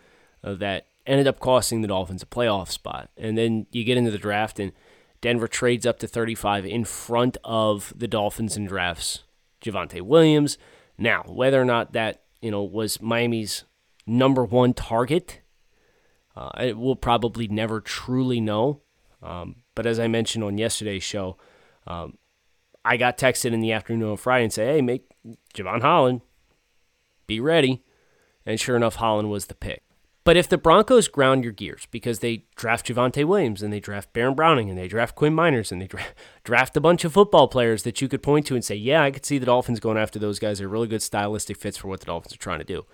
uh, 0.43 0.55
that 0.55 0.87
ended 1.07 1.27
up 1.27 1.39
costing 1.39 1.83
the 1.83 1.89
Dolphins 1.89 2.23
a 2.23 2.27
playoff 2.27 2.71
spot. 2.71 3.11
And 3.15 3.37
then 3.37 3.67
you 3.73 3.85
get 3.85 3.99
into 3.99 4.11
the 4.11 4.17
draft, 4.17 4.59
and 4.59 4.73
Denver 5.21 5.49
trades 5.49 5.85
up 5.85 5.99
to 5.99 6.07
35 6.07 6.65
in 6.65 6.85
front 6.85 7.37
of 7.45 7.93
the 7.95 8.09
Dolphins 8.09 8.57
and 8.57 8.69
drafts 8.69 9.25
Javonte 9.63 10.01
Williams. 10.01 10.57
Now, 10.97 11.25
whether 11.27 11.61
or 11.61 11.65
not 11.65 11.93
that 11.93 12.23
you 12.41 12.51
know 12.51 12.63
was 12.63 13.03
Miami's 13.03 13.65
number 14.07 14.45
one 14.45 14.73
target, 14.73 15.41
uh, 16.37 16.51
it 16.61 16.79
will 16.79 16.97
probably 16.97 17.49
never 17.49 17.81
truly 17.81 18.41
know. 18.41 18.83
Um, 19.23 19.57
but 19.75 19.87
as 19.87 19.99
I 19.99 20.07
mentioned 20.07 20.45
on 20.45 20.59
yesterday's 20.59 21.03
show, 21.03 21.37
um, 21.88 22.18
I 22.85 22.96
got 22.96 23.18
texted 23.18 23.53
in 23.53 23.61
the 23.61 23.72
afternoon 23.72 24.09
on 24.09 24.16
Friday 24.16 24.44
and 24.44 24.53
say, 24.53 24.66
"Hey, 24.74 24.81
make 24.81 25.05
Jevon 25.55 25.83
Holland, 25.83 26.20
be 27.27 27.40
ready." 27.40 27.83
And 28.46 28.61
sure 28.61 28.77
enough, 28.77 28.96
Holland 28.96 29.31
was 29.31 29.46
the 29.46 29.55
pick. 29.55 29.83
But 30.29 30.37
if 30.37 30.46
the 30.46 30.59
Broncos 30.59 31.09
ground 31.09 31.42
your 31.42 31.55
gears 31.55 31.87
because 31.90 32.18
they 32.18 32.44
draft 32.55 32.87
Javonte 32.87 33.24
Williams 33.24 33.62
and 33.62 33.72
they 33.72 33.81
draft 33.81 34.12
Baron 34.12 34.35
Browning 34.35 34.68
and 34.68 34.79
they 34.79 34.87
draft 34.87 35.14
Quinn 35.14 35.35
Meinerz 35.35 35.72
and 35.72 35.81
they 35.81 35.87
dra- 35.87 36.05
draft 36.44 36.77
a 36.77 36.83
bunch 36.83 37.03
of 37.07 37.14
football 37.14 37.48
players 37.48 37.83
that 37.85 38.03
you 38.03 38.09
could 38.09 38.22
point 38.22 38.44
to 38.46 38.55
and 38.55 38.62
say, 38.62 38.74
yeah, 38.74 39.03
I 39.03 39.11
could 39.11 39.24
see 39.24 39.38
the 39.38 39.46
Dolphins 39.46 39.81
going 39.81 39.96
after 39.96 40.18
those 40.18 40.38
guys. 40.38 40.59
They're 40.59 40.68
really 40.68 40.87
good 40.87 41.01
stylistic 41.01 41.57
fits 41.57 41.79
for 41.79 41.88
what 41.88 42.01
the 42.01 42.07
Dolphins 42.07 42.35
are 42.35 42.38
trying 42.38 42.59
to 42.59 42.64
do. 42.66 42.85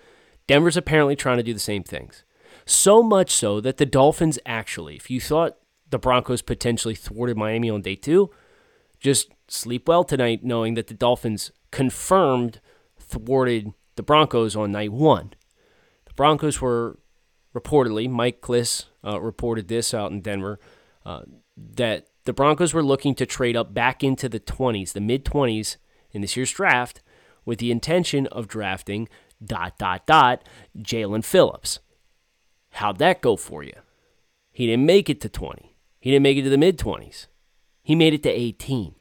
Denver's 0.47 0.77
apparently 0.77 1.17
trying 1.17 1.35
to 1.35 1.43
do 1.43 1.53
the 1.53 1.59
same 1.59 1.83
things. 1.83 2.23
So 2.65 3.03
much 3.03 3.31
so 3.31 3.59
that 3.59 3.77
the 3.77 3.85
Dolphins 3.85 4.39
actually, 4.45 4.95
if 4.95 5.09
you 5.09 5.19
thought 5.19 5.57
the 5.89 5.99
Broncos 5.99 6.41
potentially 6.41 6.95
thwarted 6.95 7.35
Miami 7.35 7.69
on 7.69 7.81
day 7.81 7.95
two, 7.95 8.31
just 9.05 9.29
sleep 9.47 9.87
well 9.87 10.03
tonight 10.03 10.43
knowing 10.43 10.73
that 10.73 10.87
the 10.87 10.95
Dolphins 10.95 11.51
confirmed 11.69 12.59
thwarted 12.99 13.71
the 13.97 14.01
Broncos 14.01 14.55
on 14.55 14.71
night 14.71 14.91
one. 14.91 15.33
The 16.05 16.13
Broncos 16.15 16.59
were 16.59 16.97
reportedly, 17.53 18.09
Mike 18.09 18.41
Klis 18.41 18.85
uh, 19.05 19.21
reported 19.21 19.67
this 19.67 19.93
out 19.93 20.11
in 20.11 20.21
Denver, 20.21 20.59
uh, 21.05 21.21
that 21.55 22.07
the 22.23 22.33
Broncos 22.33 22.73
were 22.73 22.83
looking 22.83 23.13
to 23.15 23.27
trade 23.27 23.55
up 23.55 23.75
back 23.75 24.03
into 24.03 24.27
the 24.27 24.39
20s, 24.39 24.93
the 24.93 25.01
mid 25.01 25.23
20s 25.23 25.77
in 26.09 26.21
this 26.21 26.35
year's 26.35 26.51
draft, 26.51 27.03
with 27.45 27.59
the 27.59 27.69
intention 27.69 28.25
of 28.27 28.47
drafting 28.47 29.07
dot 29.43 29.77
dot 29.77 30.07
dot 30.07 30.41
Jaelan 30.75 31.23
Phillips. 31.23 31.77
How'd 32.71 32.97
that 32.97 33.21
go 33.21 33.35
for 33.35 33.61
you? 33.61 33.75
He 34.51 34.65
didn't 34.65 34.87
make 34.87 35.11
it 35.11 35.21
to 35.21 35.29
20. 35.29 35.77
He 35.99 36.09
didn't 36.09 36.23
make 36.23 36.37
it 36.37 36.43
to 36.43 36.49
the 36.49 36.57
mid 36.57 36.79
20s. 36.79 37.27
He 37.85 37.95
made 37.95 38.13
it 38.13 38.23
to 38.23 38.29
18. 38.29 38.95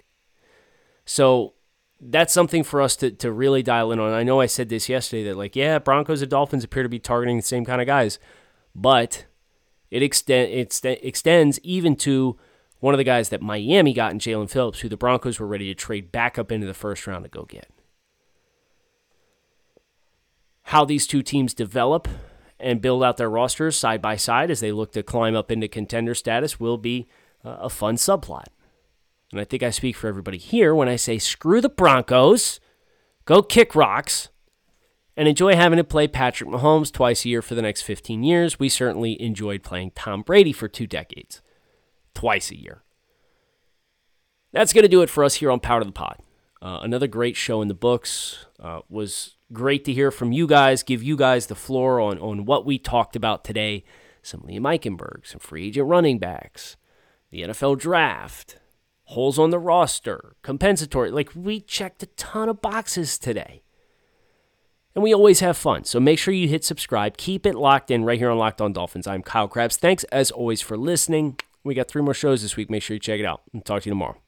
So 1.05 1.55
that's 2.01 2.33
something 2.33 2.63
for 2.63 2.81
us 2.81 2.95
to, 2.97 3.11
to 3.11 3.33
really 3.33 3.65
dial 3.65 3.91
in 3.91 3.99
on. 3.99 4.13
I 4.13 4.23
know 4.23 4.41
I 4.41 4.47
said 4.47 4.69
this 4.69 4.89
yesterday 4.89 5.25
that, 5.25 5.37
like, 5.37 5.57
yeah, 5.57 5.81
Broncos 5.81 6.23
and 6.23 6.31
Dolphins 6.31 6.63
appear 6.63 6.85
to 6.85 6.89
be 6.89 7.01
targeting 7.01 7.39
the 7.39 7.43
same 7.43 7.65
kind 7.65 7.81
of 7.81 7.89
guys 7.89 8.21
but 8.75 9.27
it, 9.91 10.03
extend, 10.03 10.51
it 10.51 10.85
extends 10.85 11.61
even 11.63 11.97
to 11.97 12.37
one 12.81 12.93
of 12.93 12.99
the 12.99 13.05
guys 13.05 13.29
that 13.29 13.41
Miami 13.41 13.95
got 13.95 14.13
in 14.13 14.19
Jaelan 14.19 14.51
Phillips, 14.51 14.81
who 14.81 14.89
the 14.89 14.97
Broncos 14.97 15.39
were 15.39 15.47
ready 15.47 15.67
to 15.67 15.75
trade 15.75 16.13
back 16.13 16.39
up 16.39 16.51
into 16.51 16.67
the 16.67 16.75
first 16.75 17.07
round 17.07 17.25
to 17.25 17.31
go 17.31 17.45
get. 17.45 17.71
How 20.69 20.85
these 20.85 21.07
two 21.07 21.23
teams 21.23 21.55
develop 21.55 22.09
and 22.59 22.81
build 22.81 23.05
out 23.05 23.17
their 23.17 23.31
rosters 23.31 23.77
side 23.77 24.03
by 24.03 24.17
side 24.17 24.51
as 24.51 24.61
they 24.61 24.73
look 24.73 24.93
to 24.93 25.03
climb 25.03 25.37
up 25.37 25.51
into 25.51 25.69
contender 25.69 26.15
status 26.15 26.59
will 26.59 26.79
be 26.79 27.07
a 27.45 27.69
fun 27.69 27.97
subplot. 27.97 28.47
And 29.35 29.41
I 29.41 29.45
think 29.45 29.65
I 29.65 29.71
speak 29.71 29.97
for 29.97 30.07
everybody 30.07 30.39
here 30.39 30.77
when 30.77 30.89
I 30.89 30.95
say 30.95 31.19
screw 31.19 31.61
the 31.61 31.69
Broncos, 31.69 32.61
go 33.25 33.43
kick 33.43 33.75
rocks, 33.75 34.29
and 35.17 35.27
enjoy 35.27 35.57
having 35.57 35.77
to 35.77 35.83
play 35.83 36.07
Patrick 36.07 36.49
Mahomes 36.49 36.93
twice 36.93 37.25
a 37.25 37.29
year 37.29 37.43
for 37.43 37.57
the 37.57 37.63
next 37.63 37.83
15 37.83 38.23
years. 38.23 38.61
We 38.61 38.69
certainly 38.69 39.21
enjoyed 39.21 39.65
playing 39.65 39.91
Tom 39.97 40.23
Brady 40.23 40.53
for 40.53 40.69
two 40.69 40.87
decades, 40.87 41.43
twice 42.15 42.53
a 42.53 42.57
year. 42.57 42.85
That's 44.53 44.73
going 44.73 44.85
to 44.85 44.89
do 44.89 45.03
it 45.03 45.11
for 45.11 45.25
us 45.25 45.35
here 45.35 45.51
on 45.51 45.59
Power 45.59 45.81
to 45.81 45.85
the 45.85 45.91
Pod. 45.91 46.19
Uh, 46.63 46.79
another 46.83 47.09
great 47.09 47.35
show 47.35 47.61
in 47.61 47.67
the 47.67 47.75
books. 47.75 48.47
Uh, 48.61 48.83
was 48.89 49.35
great 49.53 49.85
to 49.87 49.93
hear 49.93 50.13
from 50.13 50.31
you 50.31 50.47
guys, 50.47 50.85
give 50.85 51.03
you 51.03 51.17
guys 51.17 51.47
the 51.47 51.57
floor 51.57 51.99
on, 51.99 52.21
on 52.21 52.45
what 52.45 52.65
we 52.65 52.79
talked 52.79 53.17
about 53.17 53.43
today. 53.43 53.83
Some 54.23 54.43
Liam 54.43 54.61
Eichenberg, 54.61 55.27
some 55.27 55.41
free 55.41 55.67
agent 55.67 55.89
running 55.89 56.21
backs, 56.21 56.77
the 57.33 57.43
NFL 57.43 57.81
draft, 57.81 58.61
holes 59.05 59.39
on 59.39 59.51
the 59.51 59.59
roster, 59.59 60.37
compensatory. 60.43 61.11
Like, 61.11 61.31
we 61.35 61.61
checked 61.61 62.03
a 62.03 62.07
ton 62.07 62.49
of 62.49 62.61
boxes 62.61 63.19
today 63.19 63.63
and 64.95 65.03
we 65.03 65.13
always 65.13 65.41
have 65.41 65.57
fun. 65.57 65.85
So 65.85 65.99
make 66.01 66.19
sure 66.19 66.33
you 66.33 66.49
hit 66.49 66.65
subscribe. 66.65 67.17
Keep 67.17 67.47
it 67.47 67.55
locked 67.55 67.91
in 67.91 68.05
right 68.05 68.19
here 68.19 68.31
on 68.31 68.39
Locked 68.39 68.61
On 68.61 68.73
Dolphins. 68.73 69.07
I'm 69.07 69.23
Kyle 69.23 69.49
Crabbs. 69.49 69.77
Thanks 69.77 70.05
as 70.05 70.31
always 70.31 70.61
for 70.61 70.77
listening. 70.77 71.39
We 71.65 71.75
got 71.75 71.89
three 71.89 72.03
more 72.03 72.15
shows 72.15 72.43
this 72.43 72.57
week. 72.57 72.71
Make 72.71 72.83
sure 72.83 72.95
you 72.95 73.01
check 73.01 73.21
it 73.21 73.27
out. 73.27 73.43
And 73.53 73.65
talk 73.65 73.83
to 73.83 73.89
you 73.89 73.91
tomorrow. 73.91 74.24